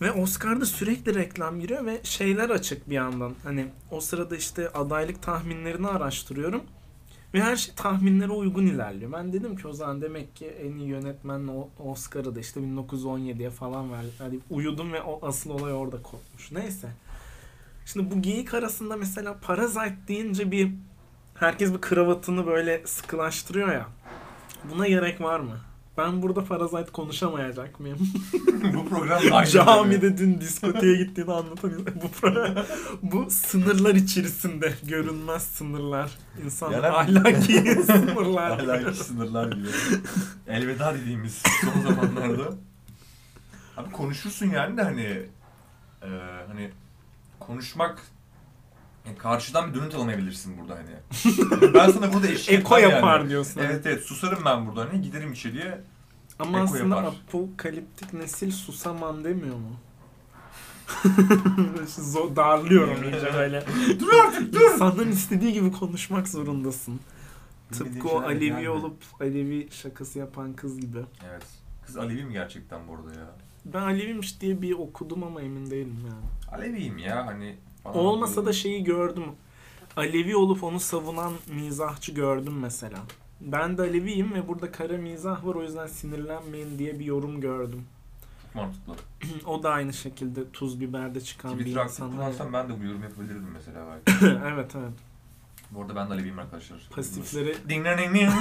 [0.01, 3.34] ve Oscar'da sürekli reklam giriyor ve şeyler açık bir yandan.
[3.45, 6.62] Hani o sırada işte adaylık tahminlerini araştırıyorum.
[7.35, 9.12] Ve her şey tahminlere uygun ilerliyor.
[9.12, 13.51] Ben dedim ki o zaman demek ki en iyi yönetmen o- Oscar'ı da işte 1917'ye
[13.51, 14.11] falan verdi.
[14.18, 16.53] Hani uyudum ve o asıl olay orada kopmuş.
[16.53, 16.89] Neyse.
[17.87, 20.70] Şimdi bu geyik arasında mesela Parasite deyince bir
[21.35, 23.87] herkes bir kravatını böyle sıkılaştırıyor ya.
[24.70, 25.57] Buna gerek var mı?
[25.99, 27.99] Ben burada Parasite konuşamayacak mıyım?
[28.74, 29.45] bu program.
[29.45, 31.72] Camide dün diskoteye gittiğini anlatan
[32.03, 32.64] bu pro-
[33.03, 36.11] bu sınırlar içerisinde görünmez sınırlar.
[36.45, 37.53] İnsan Yani- ahlaki
[37.86, 38.51] sınırlar.
[38.51, 39.68] Ahlaki sınırlar gibi.
[40.49, 42.53] Elveda dediğimiz son zamanlarda.
[43.76, 45.22] Abi konuşursun yani de hani
[46.03, 46.09] e,
[46.49, 46.70] hani
[47.40, 48.03] konuşmak
[49.07, 51.74] yani karşıdan bir dönüt alamayabilirsin burada hani.
[51.74, 53.28] ben sana burada eşlik Eko etmem yapar yani.
[53.30, 53.61] diyorsun.
[53.64, 55.80] Evet evet susarım ben burada hani giderim içeriye.
[56.38, 57.12] Ama eko aslında yapar.
[57.28, 59.76] apokaliptik nesil susamam demiyor mu?
[61.86, 63.64] Zo- darlıyorum iyice böyle.
[64.00, 64.61] dur artık dur.
[64.61, 67.00] İnsanların istediği gibi konuşmak zorundasın.
[67.72, 68.68] Tıpkı o şeyler Alevi geldi.
[68.68, 70.98] olup Alevi şakası yapan kız gibi.
[71.30, 71.42] Evet.
[71.86, 73.26] Kız Alevi mi gerçekten bu arada ya?
[73.64, 76.57] Ben Aleviymiş diye bir okudum ama emin değilim yani.
[76.61, 77.57] Aleviyim ya hani.
[77.85, 79.24] Bana Olmasa da şeyi gördüm.
[79.97, 82.99] Alevi olup onu savunan mizahçı gördüm mesela.
[83.41, 87.85] Ben de Aleviyim ve burada kara mizah var o yüzden sinirlenmeyin diye bir yorum gördüm.
[88.43, 88.95] Çok mantıklı.
[89.47, 92.12] o da aynı şekilde tuz biberde çıkan bir Twitter aktif insan.
[92.12, 94.26] kullansam ben de bu yorum yapabilirdim mesela belki.
[94.55, 94.93] evet evet.
[95.70, 96.89] Bu arada ben de Aleviyim arkadaşlar.
[96.91, 98.32] Pasifleri Ding ding ding ding.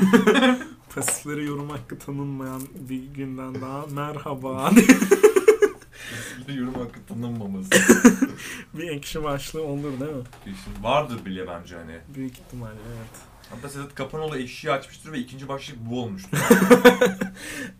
[0.95, 4.71] pasifleri yorum hakkı tanınmayan bir günden daha merhaba.
[6.47, 7.69] Bir yorum hakkı tanınmaması.
[8.73, 10.23] bir ekşi başlığı olur değil mi?
[10.43, 11.97] Şimdi vardır bile bence hani.
[12.15, 13.19] Büyük ihtimalle evet.
[13.49, 16.37] Hatta Sedat Kapanoğlu eşiği açmıştır ve ikinci başlık bu olmuştur.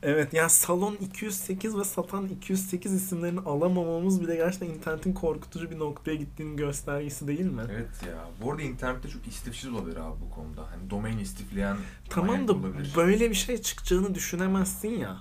[0.03, 6.15] Evet yani Salon 208 ve Satan 208 isimlerini alamamamız bile gerçekten internetin korkutucu bir noktaya
[6.15, 7.61] gittiğinin göstergesi değil mi?
[7.71, 8.27] evet ya.
[8.41, 10.71] Bu arada internette çok istifsiz olabilir abi bu konuda.
[10.71, 11.77] Hani domain istifleyen
[12.09, 12.93] Tamam da olabilir.
[12.95, 15.17] böyle bir şey çıkacağını düşünemezsin ya.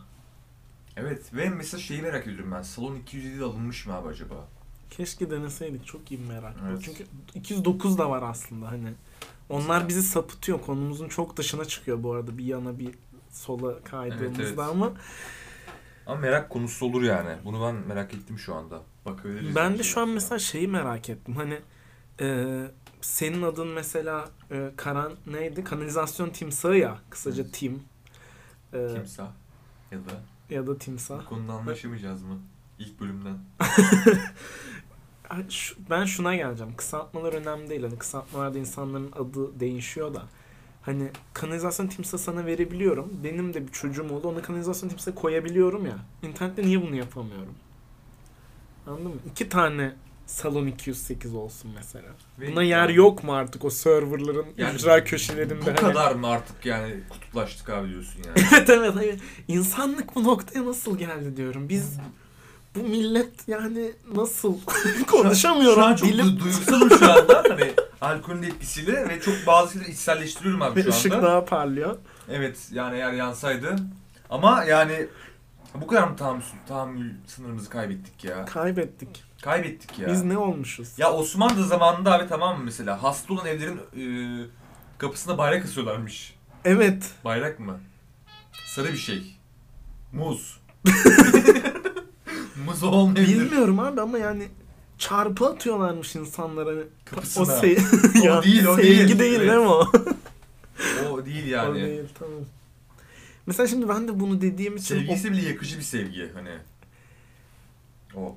[0.97, 2.63] Evet ve mesela şeyi merak ediyorum ben.
[2.63, 4.49] Salon 207'de alınmış mı abi acaba?
[4.97, 6.55] Keşke deneseydik çok iyi bir merak.
[6.69, 6.79] Evet.
[6.85, 8.89] Çünkü 209 da var aslında hani.
[9.49, 10.61] Onlar bizi sapıtıyor.
[10.61, 12.91] Konumuzun çok dışına çıkıyor bu arada bir yana bir
[13.31, 14.59] sola kaydığımızda Evet, evet.
[14.59, 14.93] ama
[16.07, 17.37] Ama merak konusu olur yani.
[17.45, 18.81] Bunu ben merak ettim şu anda.
[19.07, 19.57] Bakabiliriz.
[19.57, 20.15] ben de şu an mesela.
[20.35, 21.37] mesela şeyi merak ettim.
[21.37, 21.61] Hani
[22.21, 22.47] e,
[23.01, 25.65] senin adın mesela e, Karan neydi?
[25.65, 26.99] Kanalizasyon timsahı ya.
[27.11, 27.53] Kısaca Evet.
[27.55, 27.83] tim.
[28.73, 29.31] E, Timsah
[29.91, 30.13] ya da
[30.55, 31.21] ya da timsah.
[31.21, 32.39] bu konuda anlaşamayacağız mı?
[32.79, 33.39] İlk bölümden.
[35.91, 36.73] Ben şuna geleceğim.
[36.77, 37.83] Kısaltmalar önemli değil.
[37.83, 40.23] Hani kısaltmalarda insanların adı değişiyor da.
[40.83, 43.13] Hani kanalizasyon timsahı sana verebiliyorum.
[43.25, 44.29] Benim de bir çocuğum oldu.
[44.29, 45.99] Ona kanalizasyon timsahı koyabiliyorum ya.
[46.23, 47.55] İnternette niye bunu yapamıyorum?
[48.87, 49.17] Anladın mı?
[49.31, 49.95] İki tane
[50.27, 52.09] salon 208 olsun mesela.
[52.41, 55.61] Ve Buna yer yani yok mu artık o serverların Yani ücra köşelerinde?
[55.63, 55.77] Bu hani?
[55.77, 58.49] kadar mı artık yani kutuplaştık abi diyorsun yani.
[58.69, 59.19] evet evet.
[59.49, 61.69] İnsanlık bu noktaya nasıl geldi diyorum.
[61.69, 61.99] Biz
[62.77, 64.55] bu millet yani nasıl
[65.07, 65.75] konuşamıyorum.
[65.83, 67.43] Şu an çok Dilim- du- duygusalım şu anda.
[67.49, 71.27] Hani alkolün etkisiyle ve çok bazı şeyleri içselleştiriyorum abi şu anda.
[71.27, 71.97] daha parlıyor.
[72.31, 73.77] Evet yani eğer yansaydı.
[74.31, 75.07] Ama yani
[75.75, 78.45] bu kadar mı tahammül, tahammül sınırımızı kaybettik ya?
[78.45, 79.25] Kaybettik.
[79.43, 80.09] Kaybettik ya.
[80.09, 80.89] Biz ne olmuşuz?
[80.99, 84.03] Ya Osmanlı zamanında abi tamam mı mesela hasta olan evlerin e,
[84.99, 86.35] kapısına bayrak asıyorlarmış.
[86.65, 87.11] Evet.
[87.25, 87.81] Bayrak mı?
[88.67, 89.37] Sarı bir şey.
[90.13, 90.61] Muz.
[92.67, 93.41] Muz olmayabilir.
[93.41, 94.49] Bilmiyorum abi ama yani
[94.99, 96.71] çarpı atıyorlarmış insanlara.
[97.05, 97.43] Kapısına.
[97.43, 97.77] O, se
[98.23, 99.19] O ya, değil, o sevgi değil.
[99.19, 99.49] değil Evet.
[99.49, 99.93] değil mi o?
[101.13, 101.75] O değil O yani.
[101.75, 102.41] değil tamam.
[103.47, 106.51] Mesela şimdi ben de bunu dediğim için Sevgi o bile yakıcı bir sevgi hani.
[108.17, 108.37] O.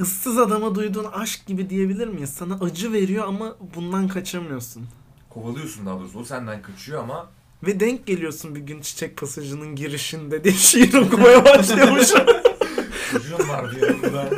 [0.00, 2.30] ıssız adama duyduğun aşk gibi diyebilir miyiz?
[2.30, 4.86] Sana acı veriyor ama bundan kaçamıyorsun.
[5.30, 6.18] Kovalıyorsun daha doğrusu.
[6.18, 7.30] O senden kaçıyor ama
[7.62, 12.20] Ve denk geliyorsun bir gün çiçek pasajının girişinde diye şiir okumaya başlıyormuşum.
[13.12, 14.30] Çocuğum var bir yanımda.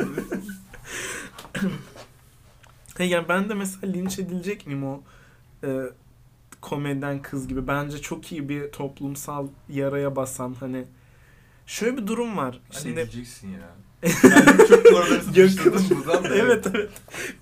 [2.97, 5.03] He yani ben de mesela linç edilecek miyim o
[5.63, 5.69] e,
[6.61, 7.67] komedyen kız gibi?
[7.67, 10.85] Bence çok iyi bir toplumsal yaraya basan hani
[11.65, 12.61] şöyle bir durum var.
[12.71, 12.83] Şimdi...
[12.83, 13.75] Şimdi diyeceksin ya?
[14.03, 14.87] Yani çok
[15.23, 15.97] sıkıştırdın Yakın.
[15.97, 16.35] buradan da.
[16.35, 16.89] evet evet.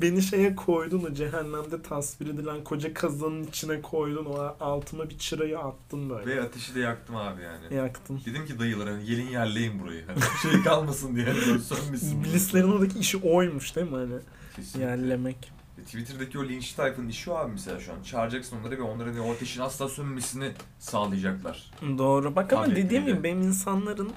[0.01, 5.59] Beni şeye koydun o cehennemde tasvir edilen koca kazanın içine koydun o altıma bir çırayı
[5.59, 6.25] attın böyle.
[6.25, 7.75] Ve ateşi de yaktım abi yani.
[7.75, 8.21] Yaktın.
[8.25, 10.03] Dedim ki dayılara hani gelin yerleyin burayı.
[10.07, 11.25] Hani bir şey kalmasın diye.
[11.25, 12.19] Hani sönmesin.
[12.19, 12.29] burası.
[12.31, 14.15] İblislerin oradaki işi oymuş değil mi hani?
[14.55, 14.89] Kesinlikle.
[14.89, 15.51] Yerlemek.
[15.77, 18.03] E, Twitter'daki o linç tayfanın işi o abi mesela şu an.
[18.03, 21.71] Çağıracaksın onları ve onların o ateşin asla sönmemesini sağlayacaklar.
[21.97, 22.35] Doğru.
[22.35, 24.11] Bak ama dediğim gibi benim insanların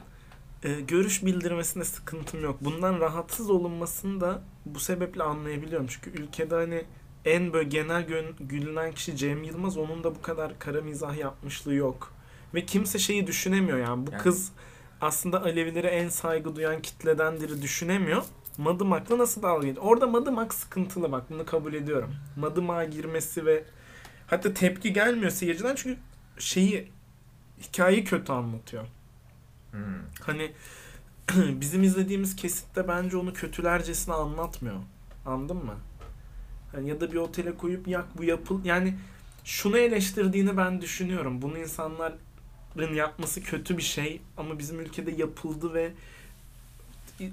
[0.63, 2.59] e, görüş bildirmesinde sıkıntım yok.
[2.61, 5.87] Bundan rahatsız olunmasını da bu sebeple anlayabiliyorum.
[5.87, 6.85] Çünkü ülkede hani
[7.25, 8.07] en böyle genel
[8.41, 9.77] gülünen kişi Cem Yılmaz.
[9.77, 12.13] Onun da bu kadar kara mizah yapmışlığı yok.
[12.55, 14.07] Ve kimse şeyi düşünemiyor yani.
[14.07, 14.53] Bu Yani- kız
[15.01, 18.23] aslında Alevilere en saygı duyan kitledendir düşünemiyor.
[18.59, 19.87] Madımak'la nasıl dalga geçiyor?
[19.87, 22.15] Orada Madımak sıkıntılı bak bunu kabul ediyorum.
[22.37, 23.65] Madımak'a girmesi ve
[24.27, 26.01] hatta tepki gelmiyor seyirciden çünkü
[26.39, 26.91] şeyi
[27.61, 28.85] hikayeyi kötü anlatıyor.
[29.73, 29.81] Hmm.
[30.21, 30.53] Hani
[31.61, 34.77] bizim izlediğimiz kesitte bence onu kötülercesine anlatmıyor.
[35.27, 35.75] Anladın mı?
[36.73, 38.99] Hani ya da bir otele koyup yak bu yapıl yani
[39.45, 41.43] şunu eleştirdiğini ben düşünüyorum.
[41.43, 45.93] Bunu insanların yapması kötü bir şey ama bizim ülkede yapıldı ve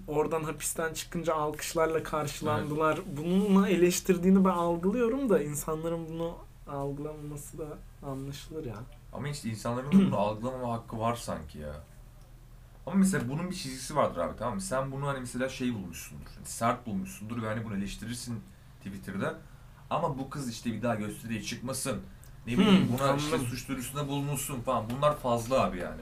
[0.08, 3.00] oradan hapisten çıkınca alkışlarla karşılandılar.
[3.18, 6.36] Bununla eleştirdiğini ben algılıyorum da insanların bunu
[6.68, 7.68] algılamaması da
[8.04, 8.76] anlaşılır ya.
[9.14, 11.76] Ama işte insanların bunu algılamama hakkı var sanki ya.
[12.90, 14.62] Ama mesela bunun bir çizgisi vardır abi tamam mı?
[14.62, 16.26] Sen bunu hani mesela şey bulmuşsundur.
[16.36, 18.42] hani sert bulmuşsundur ve hani bunu eleştirirsin
[18.84, 19.36] Twitter'da.
[19.90, 22.02] Ama bu kız işte bir daha gösteriye çıkmasın.
[22.48, 23.48] Ne bileyim Hmm, buna işte anladım.
[23.50, 24.86] suç duyurusunda bulunulsun falan.
[24.98, 26.02] Bunlar fazla abi yani.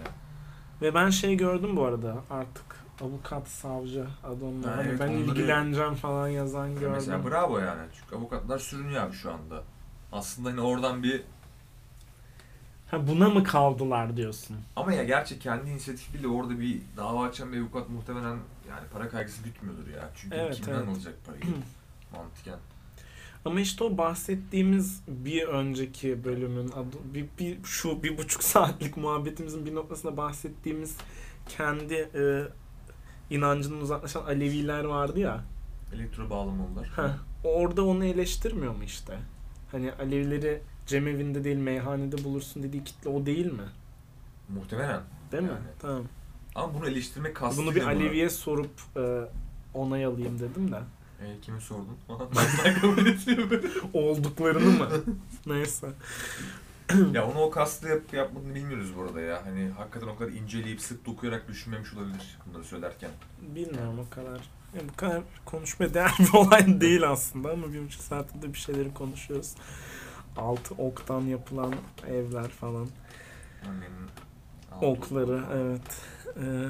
[0.81, 2.65] Ve ben şey gördüm bu arada artık
[3.01, 4.71] avukat, savcı adı onlar.
[4.71, 6.91] Ha, Hani evet, ben onları- ilgileneceğim falan yazan gördüm.
[6.91, 7.81] Mesela bravo yani.
[7.99, 9.63] Çünkü avukatlar sürünüyor abi şu anda.
[10.11, 11.23] Aslında hani oradan bir
[12.91, 14.57] Ha buna mı kaldılar diyorsun?
[14.75, 18.37] ama ya gerçi kendi inisiyatifiyle orada bir dava açan bir avukat muhtemelen
[18.69, 20.09] yani para kaygısı gütmüyordur ya.
[20.15, 20.87] Çünkü Evet, kimden evet.
[20.87, 21.41] alacak parayı?
[22.13, 22.59] Mantıken.
[23.45, 29.65] Ama işte o bahsettiğimiz bir önceki bölümün adı, bir, bir şu bir buçuk saatlik muhabbetimizin
[29.65, 30.97] bir noktasında bahsettiğimiz
[31.57, 32.43] kendi e,
[33.35, 35.43] inancından uzaklaşan Aleviler vardı ya.
[35.95, 36.87] Elektro bağlamalılar.
[36.87, 39.19] Heh, orada onu eleştirmiyor mu işte?
[39.71, 43.63] Hani Alevileri cemevinde değil meyhanede bulursun dediği kitle o değil mi?
[44.49, 45.01] Muhtemelen.
[45.31, 45.49] Değil mi?
[45.49, 45.59] Yani.
[45.79, 46.03] Tamam.
[46.55, 49.21] Ama bunu eleştirmek kastı Bunu bir Alevi'ye sorup e,
[49.73, 50.79] onay alayım dedim de.
[51.21, 51.97] E, kime sordun?
[52.65, 53.61] ben kabul etmiyorum.
[53.93, 54.89] Olduklarını mı?
[55.45, 55.87] Neyse.
[57.13, 59.45] ya onu o kastı yap, yapmadığını bilmiyoruz bu arada ya.
[59.45, 63.09] Hani hakikaten o kadar inceleyip sık dokuyarak düşünmemiş olabilir bunları söylerken.
[63.41, 64.39] Bilmiyorum o kadar.
[64.75, 68.57] Ya bu kadar konuşmaya değer bir olay değil aslında ama bir buçuk saatte de bir
[68.57, 69.53] şeyleri konuşuyoruz.
[70.37, 71.73] Altı oktan yapılan
[72.09, 72.87] evler falan.
[73.69, 74.07] Annenin
[74.71, 76.01] altı Okları evet.
[76.37, 76.69] Ee,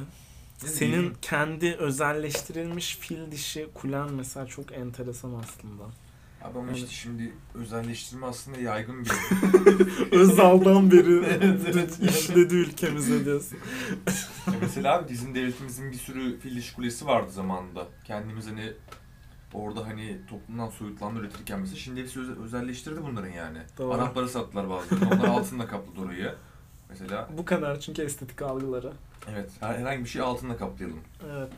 [0.64, 5.84] Ne senin kendi özelleştirilmiş fil dişi kulen mesela çok enteresan aslında.
[6.44, 6.78] Abi ama Evet.
[6.78, 9.12] işte şimdi özelleştirme aslında yaygın bir
[10.18, 12.00] Özal'dan beri Evet, evet.
[12.00, 13.58] işledi ülkemize diyorsun.
[14.48, 17.88] Ya Mesela abi bizim devletimizin bir sürü fil dişi kulesi vardı zamanında.
[18.06, 18.74] Kendimiz hani
[19.58, 23.58] orada hani toplumdan soyutlanma üretirken mesela şimdi hepsi öze- özelleştirdi bunların yani.
[23.78, 23.94] Doğru.
[23.94, 25.10] Araplara sattılar bazılarını.
[25.16, 26.36] Onlar altınla kapladı orayı.
[26.90, 28.92] Mesela Bu kadar çünkü estetik algıları.
[29.32, 31.00] evet her- herhangi bir şey altınla kaplayalım.
[31.32, 31.52] Evet.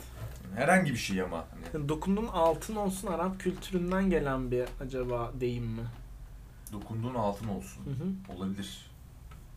[0.56, 1.38] Herhangi bir şey ama.
[1.38, 5.82] Hani Yani dokunduğun altın olsun Arap kültüründen gelen bir acaba deyim mi?
[6.74, 7.86] dokunduğun altın olsun.
[7.86, 8.38] Hı hı.
[8.38, 8.90] Olabilir.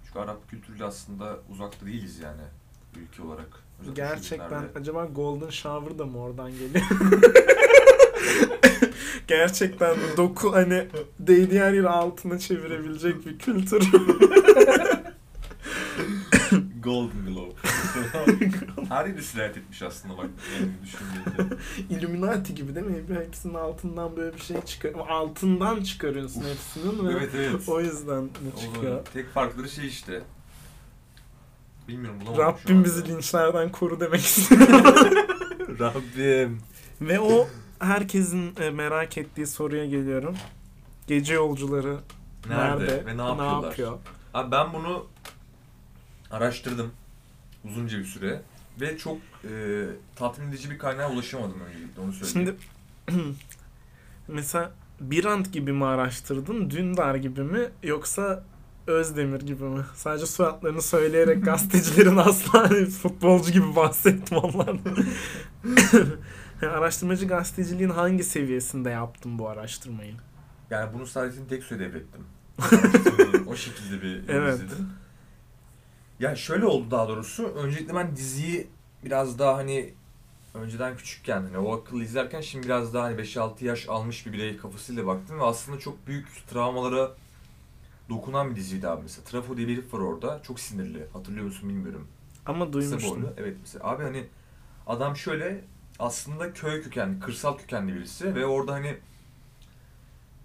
[0.07, 2.43] Çünkü Arap kültürüyle aslında uzakta değiliz yani
[2.97, 3.49] ülke olarak.
[3.81, 4.79] Özellikle şu Gerçekten günlerde.
[4.79, 6.85] acaba Golden Shower da mı oradan geliyor?
[9.29, 13.89] Gerçekten doku hani değdiği her yeri altına çevirebilecek bir kültür.
[16.83, 17.55] Golden Globe.
[18.89, 20.27] Her yeri sirayet etmiş aslında bak
[20.61, 21.57] yani düşündüğünde.
[21.91, 23.03] Illuminati gibi değil mi?
[23.27, 24.57] Hepsinin altından böyle bir şey.
[24.95, 26.47] Ama Altından çıkarıyorsun Uf.
[26.47, 27.69] hepsinin ve evet evet.
[27.69, 29.05] o yüzden ne çıkıyor.
[29.13, 30.23] Tek farkları şey işte.
[31.89, 34.85] Bilmiyorum bulamadım Rabbim bizi linçlerden koru demek istiyorum.
[35.81, 36.61] Rabbim.
[37.01, 37.49] Ve o
[37.83, 40.37] herkesin e, merak ettiği soruya geliyorum.
[41.07, 41.97] Gece yolcuları
[42.49, 43.69] Nerede, nerede, ve ne yapıyorlar?
[43.69, 43.99] yapıyor?
[44.35, 45.07] Abi ben bunu
[46.31, 46.93] araştırdım
[47.65, 48.43] uzunca bir süre
[48.81, 49.51] ve çok e,
[50.17, 52.59] tatmin edici bir kaynağa ulaşamadım öncelikle onu söyleyeyim.
[53.09, 53.23] Şimdi
[54.29, 58.45] mesela Birant gibi mi araştırdın, Dündar gibi mi yoksa
[58.87, 59.83] Özdemir gibi mi?
[59.95, 62.69] Sadece soyadlarını söyleyerek gazetecilerin asla
[63.03, 64.79] futbolcu gibi bahsettim onlardan.
[66.69, 70.15] Araştırmacı gazeteciliğin hangi seviyesinde yaptın bu araştırmayı?
[70.71, 72.25] Yani bunu Saadet'in tek suya devrettim.
[73.47, 74.55] o şekilde bir Evet.
[74.55, 74.89] izledim.
[76.21, 77.45] Ya şöyle oldu daha doğrusu.
[77.45, 78.67] Öncelikle ben diziyi
[79.05, 79.95] biraz daha hani
[80.55, 84.57] önceden küçükken hani o akıllı izlerken şimdi biraz daha hani 5-6 yaş almış bir birey
[84.57, 87.11] kafasıyla baktım ve aslında çok büyük travmalara
[88.09, 89.25] dokunan bir diziydi abi mesela.
[89.25, 90.43] Trafo diye bir herif var orada.
[90.43, 91.07] Çok sinirli.
[91.13, 92.09] Hatırlıyor musun bilmiyorum.
[92.47, 93.29] Ama duymuştum.
[93.37, 93.85] Evet mesela.
[93.85, 94.27] Abi hani
[94.87, 95.65] adam şöyle
[96.03, 98.97] aslında köy kökenli, kırsal kökenli birisi ve orada hani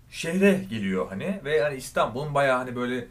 [0.09, 3.07] şehre geliyor hani ve hani İstanbul'un bayağı hani böyle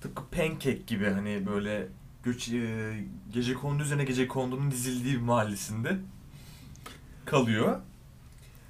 [0.00, 1.88] tıpkı pancake gibi hani böyle
[2.22, 2.94] göç e,
[3.32, 5.96] gece kondu üzerine gece kondunun dizildiği bir mahallesinde
[7.24, 7.80] kalıyor.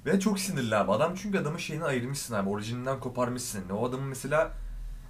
[0.05, 0.91] Ve çok sinirli abi.
[0.91, 2.49] Adam çünkü adamın şeyini ayırmışsın abi.
[2.49, 3.69] Orijininden koparmışsın.
[3.69, 4.51] O adamın mesela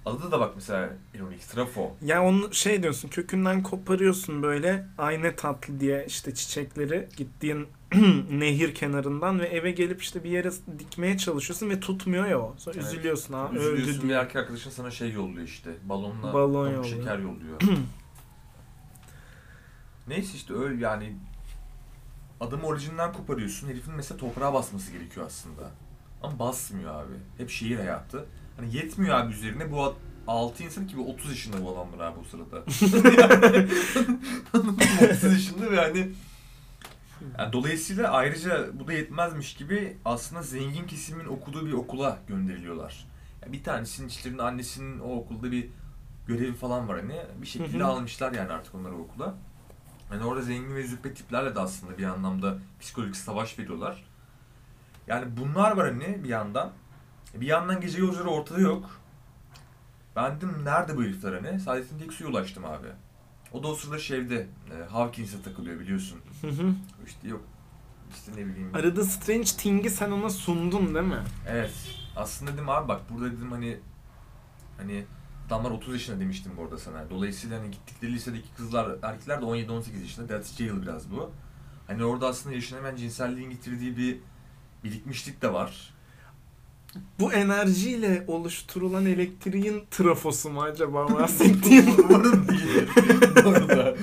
[0.06, 1.48] adı da bak mesela ironik.
[1.48, 1.96] Trafo.
[2.02, 7.68] Ya onu şey diyorsun kökünden koparıyorsun böyle aynı tatlı diye işte çiçekleri gittiğin
[8.30, 12.54] nehir kenarından ve eve gelip işte bir yere dikmeye çalışıyorsun ve tutmuyor ya o.
[12.58, 12.92] Sonra Evet.
[12.92, 14.18] üzülüyorsun ha öldü Üzülüyorsun bir diye.
[14.18, 15.70] erkek arkadaşın sana şey yolluyor işte.
[15.84, 16.84] Balonla Balon yolluyor.
[16.84, 17.60] şeker yolluyor.
[20.08, 21.16] Neyse işte öyle yani
[22.40, 23.68] adamı orijinden koparıyorsun.
[23.68, 25.70] Herifin mesela toprağa basması gerekiyor aslında.
[26.22, 27.12] Ama basmıyor abi.
[27.38, 28.24] Hep şehir hayatı.
[28.56, 29.94] Hani yetmiyor abi üzerine bu
[30.26, 32.64] 6 insan ki bu 30 yaşında bu adamlar abi o sırada.
[33.20, 33.68] Yani
[35.12, 36.08] 30 yaşında ve hani
[37.38, 43.06] yani dolayısıyla ayrıca bu da yetmezmiş gibi aslında zengin kesimin okuduğu bir okula gönderiliyorlar.
[43.42, 45.70] Yani bir tanesinin içlerinde annesinin o okulda bir
[46.26, 49.34] görevi falan var hani bir şekilde almışlar yani artık onları okula.
[50.12, 54.04] Yani orada zengin ve züppe tiplerle de aslında bir anlamda psikolojik savaş veriyorlar.
[55.06, 56.72] Yani bunlar var hani bir yandan.
[57.34, 59.00] Bir yandan gece yolcuları ortada yok.
[60.16, 61.60] Ben dedim nerede bu herifler hani?
[61.60, 62.88] Saadettin Teksu'ya ulaştım abi.
[63.52, 66.20] O da o sırada şeyde, e, Hawkins'e takılıyor biliyorsun.
[66.40, 66.74] Hı hı.
[67.06, 67.44] İşte yok,
[68.14, 68.74] işte ne bileyim.
[68.74, 71.22] Arada Strange Thing'i sen ona sundun değil mi?
[71.48, 71.72] Evet.
[72.16, 73.80] Aslında dedim abi bak burada dedim hani
[74.76, 75.04] hani
[75.46, 77.10] adamlar 30 yaşında demiştim bu arada sana.
[77.10, 80.26] Dolayısıyla hani gittikleri lisedeki kızlar, erkekler de 17-18 yaşında.
[80.26, 81.32] That's jail biraz bu.
[81.86, 84.18] Hani orada aslında yaşına hemen cinselliğin getirdiği bir
[84.84, 85.94] birikmişlik de var.
[87.20, 91.94] Bu enerjiyle oluşturulan elektriğin trafosu mu acaba bahsettiğin?
[92.08, 92.88] Umarım değil.
[93.44, 93.94] Bu arada.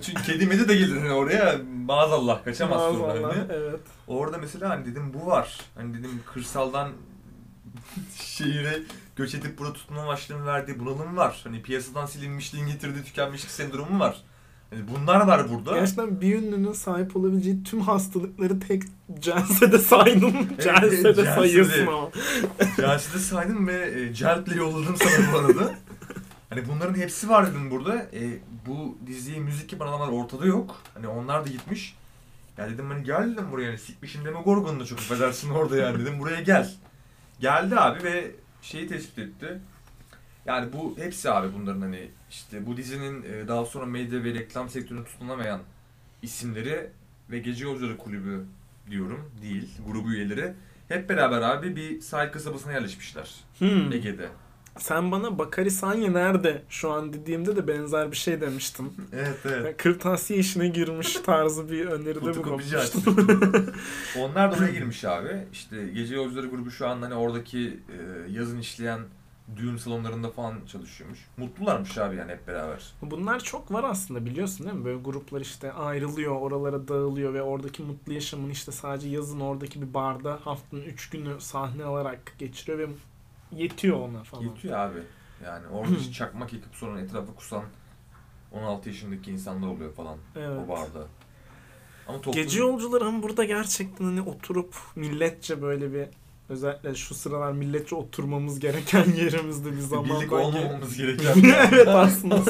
[0.00, 3.44] Çünkü kedi medi de gelir hani oraya maazallah kaçamaz sonra Maazallah, hani.
[3.52, 3.80] Evet.
[4.06, 5.60] Orada mesela hani dedim bu var.
[5.74, 6.88] Hani dedim kırsaldan
[8.22, 8.82] şehire
[9.16, 11.40] göç edip burada tutunma amaçlarının verdiği bunalım var.
[11.44, 14.22] Hani piyasadan silinmişliğin getirdiği tükenmişlik sendromu var.
[14.70, 15.78] Hani bunlar var burada.
[15.78, 18.82] Gerçekten bir ünlünün sahip olabileceği tüm hastalıkları tek
[19.20, 20.34] celsede saydım.
[20.50, 22.10] Evet, celsede sayıyorsun ama.
[22.76, 25.74] Celsede saydım ve e, celple yolladım sana bu arada.
[26.50, 27.96] Hani bunların hepsi var dedim burada.
[27.96, 30.76] E, bu diziye müzik yapan adamlar ortada yok.
[30.94, 31.96] Hani onlar da gitmiş.
[32.58, 33.66] Ya dedim hani gel dedim buraya.
[33.68, 36.18] Hani sikmişim deme Gorgon'u da çok affedersin orada yani dedim.
[36.20, 36.74] Buraya gel.
[37.40, 38.30] Geldi abi ve
[38.62, 39.60] şeyi tespit etti.
[40.46, 44.68] Yani bu hepsi abi bunların hani işte bu dizinin e, daha sonra medya ve reklam
[44.68, 45.60] sektöründe tutunamayan
[46.22, 46.90] isimleri
[47.30, 48.44] ve Gece Yolcuları Kulübü
[48.90, 50.52] diyorum değil grubu üyeleri
[50.88, 53.92] hep beraber abi bir sahil kasabasına yerleşmişler Hmm.
[53.92, 54.28] Ege'de.
[54.78, 58.92] Sen bana Bakari Sanya nerede şu an dediğimde de benzer bir şey demiştin.
[59.12, 59.64] Evet evet.
[59.64, 63.02] Yani Kırtasiye işine girmiş tarzı bir öneride bulunmuştun.
[64.18, 65.46] Onlar da oraya girmiş abi.
[65.52, 69.00] İşte Gece Yolcuları grubu şu an hani oradaki e, yazın işleyen
[69.56, 71.18] düğün salonlarında falan çalışıyormuş.
[71.36, 72.92] Mutlularmış abi yani hep beraber.
[73.02, 74.84] Bunlar çok var aslında biliyorsun değil mi?
[74.84, 79.94] Böyle gruplar işte ayrılıyor, oralara dağılıyor ve oradaki mutlu yaşamını işte sadece yazın oradaki bir
[79.94, 82.86] barda haftanın 3 günü sahne alarak geçiriyor ve
[83.52, 84.42] yetiyor ona falan.
[84.42, 84.98] Yetiyor abi.
[85.44, 87.64] Yani orada işte çakmak yakıp sonra etrafa kusan
[88.52, 90.60] 16 yaşındaki insanlar oluyor falan Evet.
[90.64, 91.06] o barda.
[92.08, 92.32] Ama toplum...
[92.32, 96.08] Gece yolcuları ama burada gerçekten hani oturup milletçe böyle bir
[96.48, 101.34] özellikle şu sıralar milletçe oturmamız gereken yerimizde bir zaman Birlik olmamamız gereken.
[101.72, 102.36] evet aslında.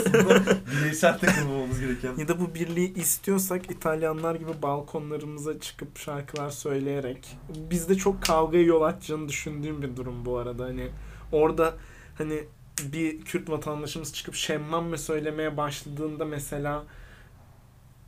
[0.80, 2.16] Bireysel takılmamamız gereken.
[2.16, 7.28] Ya da bu birliği istiyorsak İtalyanlar gibi balkonlarımıza çıkıp şarkılar söyleyerek
[7.70, 10.64] bizde çok kavgaya yol açacağını düşündüğüm bir durum bu arada.
[10.64, 10.88] Hani
[11.32, 11.74] orada
[12.18, 12.44] hani
[12.92, 16.84] bir Kürt vatandaşımız çıkıp şemmame söylemeye başladığında mesela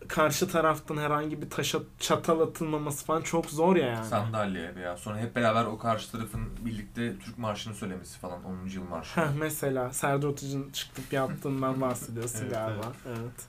[0.08, 4.06] karşı taraftan herhangi bir taşa çatal atılmaması falan çok zor ya yani.
[4.06, 8.66] Sandalye veya sonra hep beraber o karşı tarafın birlikte Türk Marşı'nı söylemesi falan 10.
[8.68, 9.20] yıl marşı.
[9.20, 12.92] Heh, mesela Serdar Ortaç'ın çıkıp yaptığından bahsediyorsun Evet, galiba.
[13.06, 13.46] Evet.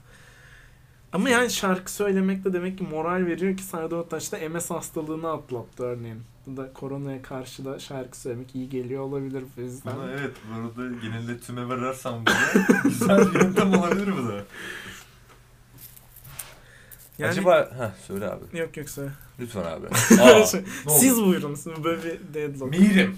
[1.13, 5.31] Ama yani şarkı söylemek de demek ki moral veriyor ki Serdar Ortaç da MS hastalığını
[5.31, 6.21] atlattı örneğin.
[6.47, 9.95] Bu da koronaya karşı da şarkı söylemek iyi geliyor olabilir bu yüzden.
[9.95, 14.43] Buna evet bu arada genelde tüme vararsan burada güzel bir yöntem olabilir bu da.
[17.19, 17.69] Yani- Acaba...
[17.77, 18.57] ha söyle abi.
[18.57, 19.09] Yok yok söyle.
[19.39, 19.87] Lütfen abi.
[20.21, 20.45] Aa?
[20.89, 21.55] Siz buyurun.
[21.55, 22.79] Siz böyle bir deadlock.
[22.79, 23.17] Mirim.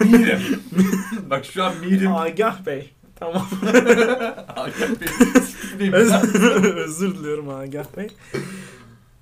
[0.00, 0.62] Mirim.
[1.30, 2.14] Bak şu an Mirim.
[2.14, 2.92] Agah Bey.
[3.16, 3.48] Tamam.
[4.46, 5.92] Hakan Bey.
[5.92, 8.08] Özür, diliyorum Agah Bey.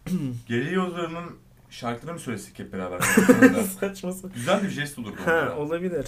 [0.49, 1.25] Geri yollarının
[1.71, 3.01] şarkılarını mı söylesek hep beraber?
[3.81, 4.33] Saçma sapan.
[4.35, 6.07] Güzel bir jest olur bu Ha olabilir.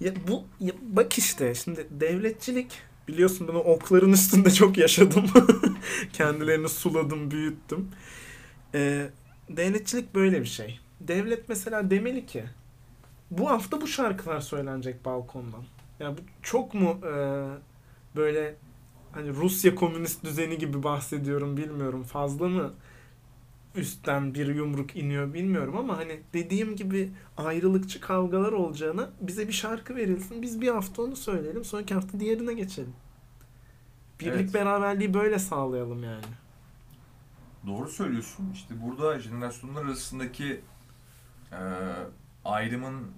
[0.00, 2.68] Ya bu ya bak işte şimdi devletçilik
[3.08, 5.24] biliyorsun ben okların üstünde çok yaşadım.
[6.12, 7.88] Kendilerini suladım, büyüttüm.
[8.74, 9.10] Ee,
[9.48, 10.80] devletçilik böyle bir şey.
[11.00, 12.44] Devlet mesela demeli ki
[13.30, 15.64] bu hafta bu şarkılar söylenecek balkondan.
[16.00, 17.14] Ya bu çok mu e,
[18.16, 18.54] böyle
[19.12, 22.02] hani Rusya komünist düzeni gibi bahsediyorum bilmiyorum.
[22.02, 22.74] Fazla mı
[23.74, 29.96] üstten bir yumruk iniyor bilmiyorum ama hani dediğim gibi ayrılıkçı kavgalar olacağına bize bir şarkı
[29.96, 30.42] verilsin.
[30.42, 31.64] Biz bir hafta onu söyleyelim.
[31.64, 32.92] Sonraki hafta diğerine geçelim.
[34.20, 34.54] Birlik Evet.
[34.54, 36.24] beraberliği böyle sağlayalım yani.
[37.66, 38.50] Doğru söylüyorsun.
[38.54, 40.60] İşte burada jenerasyonlar arasındaki
[41.52, 41.58] e,
[42.44, 43.10] ayrımın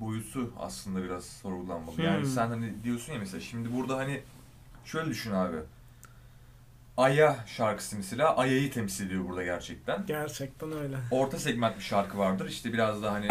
[0.00, 2.02] boyutu aslında biraz sorgulanmalı.
[2.02, 2.24] Yani Hmm.
[2.30, 4.20] sen hani diyorsun ya mesela şimdi burada hani
[4.84, 5.56] şöyle düşün abi.
[6.96, 10.06] Aya şarkısı mesela Aya'yı temsil ediyor burada gerçekten.
[10.06, 10.96] Gerçekten öyle.
[11.10, 12.48] Orta segment bir şarkı vardır.
[12.48, 13.28] İşte biraz da hani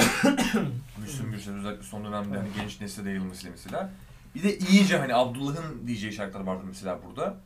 [1.02, 3.92] Müslüm Gürses özellikle son dönemde hani genç nesle yayılmasıyla mesela.
[4.36, 7.38] Bir de iyice hani Abdullah'ın diyeceği şarkılar vardır mesela burada.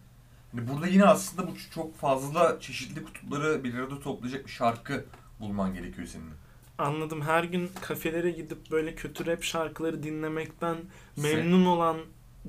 [0.51, 5.05] Hani burada yine aslında bu çok fazla çeşitli kutupları bir arada toplayacak bir şarkı
[5.39, 6.29] bulman gerekiyor senin.
[6.77, 7.21] Anladım.
[7.21, 10.77] Her gün kafelere gidip böyle kötü rap şarkıları dinlemekten
[11.17, 11.97] memnun olan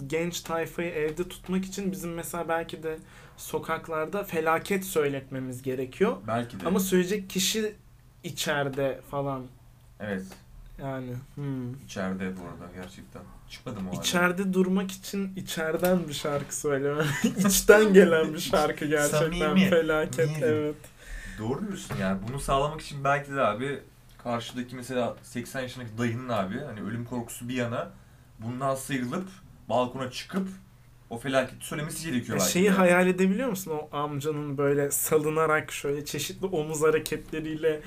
[0.07, 2.99] genç tayfayı evde tutmak için bizim mesela belki de
[3.37, 6.17] sokaklarda felaket söyletmemiz gerekiyor.
[6.27, 6.67] Belki de.
[6.67, 7.75] Ama söyleyecek kişi
[8.25, 9.47] içeride falan
[10.01, 10.23] Evet.
[10.79, 11.13] yani.
[11.35, 11.75] Hmm.
[11.85, 13.23] içeride bu arada gerçekten.
[13.51, 14.01] Çıkmadı mı o?
[14.01, 17.05] İçeride durmak için içeriden bir şarkı söyleme.
[17.49, 19.69] İçten gelen bir şarkı gerçekten Samimi.
[19.71, 20.45] felaket Neydi?
[20.45, 20.77] evet.
[21.39, 22.19] Doğru diyorsun yani.
[22.29, 23.81] Bunu sağlamak için belki de abi
[24.25, 27.91] karşıdaki mesela 80 yaşındaki dayının abi hani ölüm korkusu bir yana
[28.39, 29.29] bundan sıyrılıp
[29.69, 30.49] balkona çıkıp
[31.15, 32.71] o felaketi söylemesi gerekiyor belki Şeyi de.
[32.71, 37.81] hayal edebiliyor musun o amcanın böyle salınarak şöyle çeşitli omuz hareketleriyle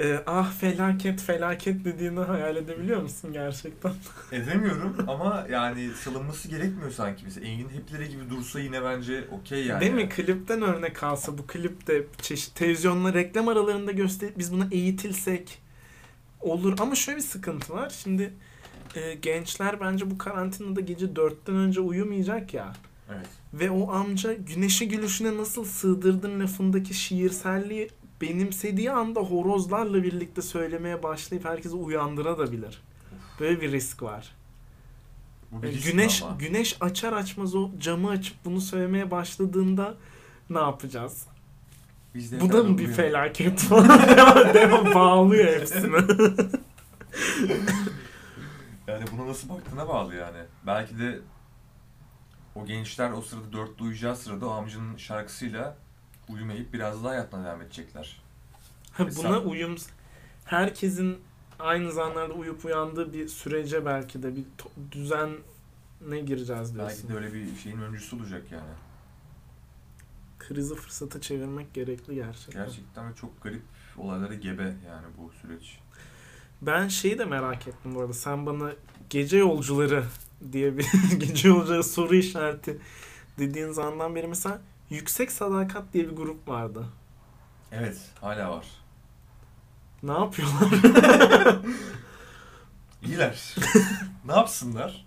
[0.00, 3.92] e, ah felaket felaket dediğini hayal edebiliyor musun gerçekten?
[4.32, 7.24] Edemiyorum ama yani salınması gerekmiyor sanki.
[7.24, 9.80] Mesela Engin Hepleri gibi dursa yine bence okey yani.
[9.80, 10.08] Değil mi?
[10.08, 15.58] Klipten örnek alsa bu klipte çeşit televizyonla reklam aralarında gösterip biz buna eğitilsek
[16.40, 16.78] olur.
[16.80, 17.90] Ama şöyle bir sıkıntı var.
[18.02, 18.32] Şimdi
[18.94, 22.72] e, gençler bence bu karantinada gece dörtten önce uyumayacak ya.
[23.10, 23.26] Evet.
[23.54, 27.90] Ve o amca güneşi gülüşüne nasıl sığdırdın lafındaki şiirselliği
[28.20, 32.82] benimsediği anda horozlarla birlikte söylemeye başlayıp herkesi uyandırabilir.
[33.40, 34.34] Böyle bir risk var.
[35.50, 36.36] Bu bir risk güneş ama.
[36.38, 39.94] güneş açar açmaz o camı açıp bunu söylemeye başladığında
[40.50, 41.26] ne yapacağız?
[42.14, 44.08] Biz de Bu da mı bir felaket falan?
[44.16, 45.96] devam, devam bağlıyor hepsini.
[48.92, 50.38] Yani buna nasıl baktığına bağlı yani.
[50.66, 51.20] Belki de
[52.54, 55.76] o gençler o sırada dörtte uyuyacağı sırada o amcanın şarkısıyla
[56.28, 58.22] uyumayıp biraz daha hayatına devam edecekler.
[58.92, 59.76] Ha, Hesap- Buna uyum
[60.44, 61.18] herkesin
[61.58, 64.44] aynı zamanlarda uyup uyandığı bir sürece belki de bir
[64.92, 65.30] düzen
[66.08, 66.98] ne gireceğiz diyorsun.
[66.98, 68.70] Belki de öyle bir şeyin öncüsü olacak yani.
[70.38, 72.64] Krizi fırsata çevirmek gerekli gerçekten.
[72.64, 73.62] Gerçekten çok garip
[73.98, 75.78] olaylara gebe yani bu süreç.
[76.62, 78.12] Ben şeyi de merak ettim bu arada.
[78.12, 78.72] Sen bana
[79.10, 80.04] gece yolcuları
[80.52, 80.86] diye bir
[81.18, 82.78] gece yolcuları soru işareti
[83.38, 84.60] dediğin zamandan beri mesela
[84.90, 86.86] Yüksek Sadakat diye bir grup vardı.
[87.72, 88.66] Evet hala var.
[90.02, 90.68] Ne yapıyorlar?
[93.02, 93.54] İyiler.
[94.24, 95.06] ne yapsınlar?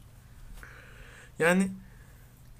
[1.40, 1.72] Yani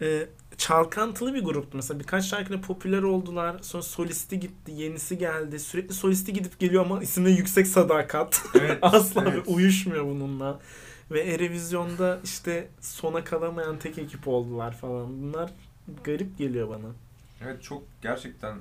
[0.02, 0.28] e,
[0.58, 2.00] çalkantılı bir gruptu mesela.
[2.00, 3.60] Birkaç şarkıyla popüler oldular.
[3.62, 5.60] Sonra solisti gitti, yenisi geldi.
[5.60, 8.42] Sürekli solisti gidip geliyor ama isimde Yüksek Sadakat.
[8.56, 8.80] Evet.
[8.82, 9.44] Asla evet.
[9.48, 10.60] uyuşmuyor bununla.
[11.12, 15.22] Ve Erevizyon'da işte sona kalamayan tek ekip oldular falan.
[15.22, 15.52] Bunlar
[16.04, 16.88] garip geliyor bana.
[17.42, 18.58] Evet çok gerçekten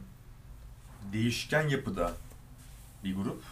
[1.13, 2.13] değişken yapıda
[3.05, 3.43] bir grup.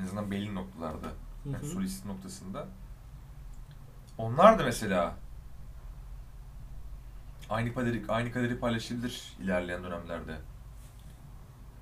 [0.00, 1.08] En azından belli noktalarda.
[1.52, 2.68] Yani solist noktasında.
[4.18, 5.16] Onlar da mesela
[7.50, 10.36] aynı kaderi, aynı kaderi paylaşabilir ilerleyen dönemlerde.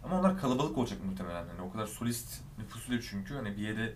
[0.05, 1.47] Ama onlar kalabalık olacak muhtemelen.
[1.47, 3.95] Yani o kadar solist nüfusu yok çünkü hani bir yere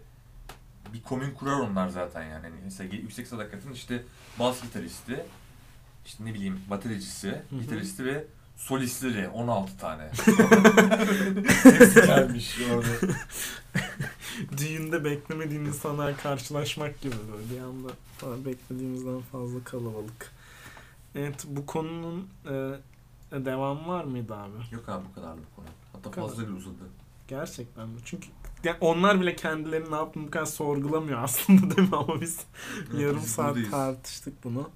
[0.93, 2.43] bir komün kurar onlar zaten yani.
[2.43, 4.03] Hani mesela Yüksek Sadakat'ın işte
[4.39, 5.25] bas gitaristi,
[6.07, 6.61] işte ne bileyim
[7.51, 7.61] hı.
[7.61, 8.25] gitaristi ve
[8.57, 10.03] solistleri 16 tane.
[11.63, 13.15] Hepsi gelmiş orada.
[14.59, 20.36] Düğünde beklemediğin insanlar karşılaşmak gibi böyle bir anda beklediğimizden fazla kalabalık.
[21.17, 22.51] Evet bu konunun e,
[23.33, 24.53] devamı var mıydı abi?
[24.73, 25.67] Yok abi bu kadar bu konu.
[25.93, 26.29] Hatta kadar.
[26.29, 26.75] fazla bile uzadı.
[27.29, 27.97] Gerçekten mi?
[28.05, 28.29] Çünkü
[28.65, 31.97] yani onlar bile kendilerini ne yaptığını bu kadar sorgulamıyor aslında değil mi?
[31.97, 32.41] Ama biz
[32.99, 33.71] yarım Biz saat buradayız.
[33.71, 34.71] tartıştık bunu.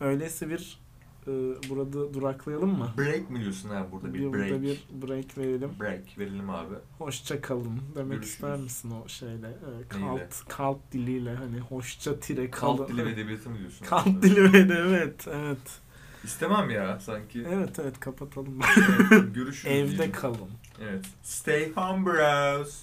[0.00, 0.78] Öyleyse bir
[1.26, 1.30] e,
[1.70, 2.88] burada duraklayalım mı?
[2.98, 4.50] Break mi diyorsun abi burada bir, Bir, break.
[4.50, 5.70] burada bir break verelim.
[5.80, 6.74] Break verelim abi.
[6.98, 8.34] Hoşça kalın demek Görüşürüz.
[8.34, 9.46] ister misin o şeyle?
[9.48, 10.18] E, Neyle?
[10.18, 12.76] kalt, kalt diliyle hani hoşça tire kalın.
[12.76, 13.86] Kalt dili ve edebiyatı mı diyorsun?
[13.86, 14.22] Kalt abi?
[14.22, 14.58] dili ve
[14.88, 15.80] evet evet.
[16.24, 17.46] İstemem ya sanki.
[17.52, 18.58] Evet evet kapatalım.
[19.10, 19.74] Evet, görüşürüz.
[19.76, 20.12] Evde diyelim.
[20.12, 20.50] kalın.
[20.82, 21.04] Evet.
[21.22, 22.82] Stay home bros.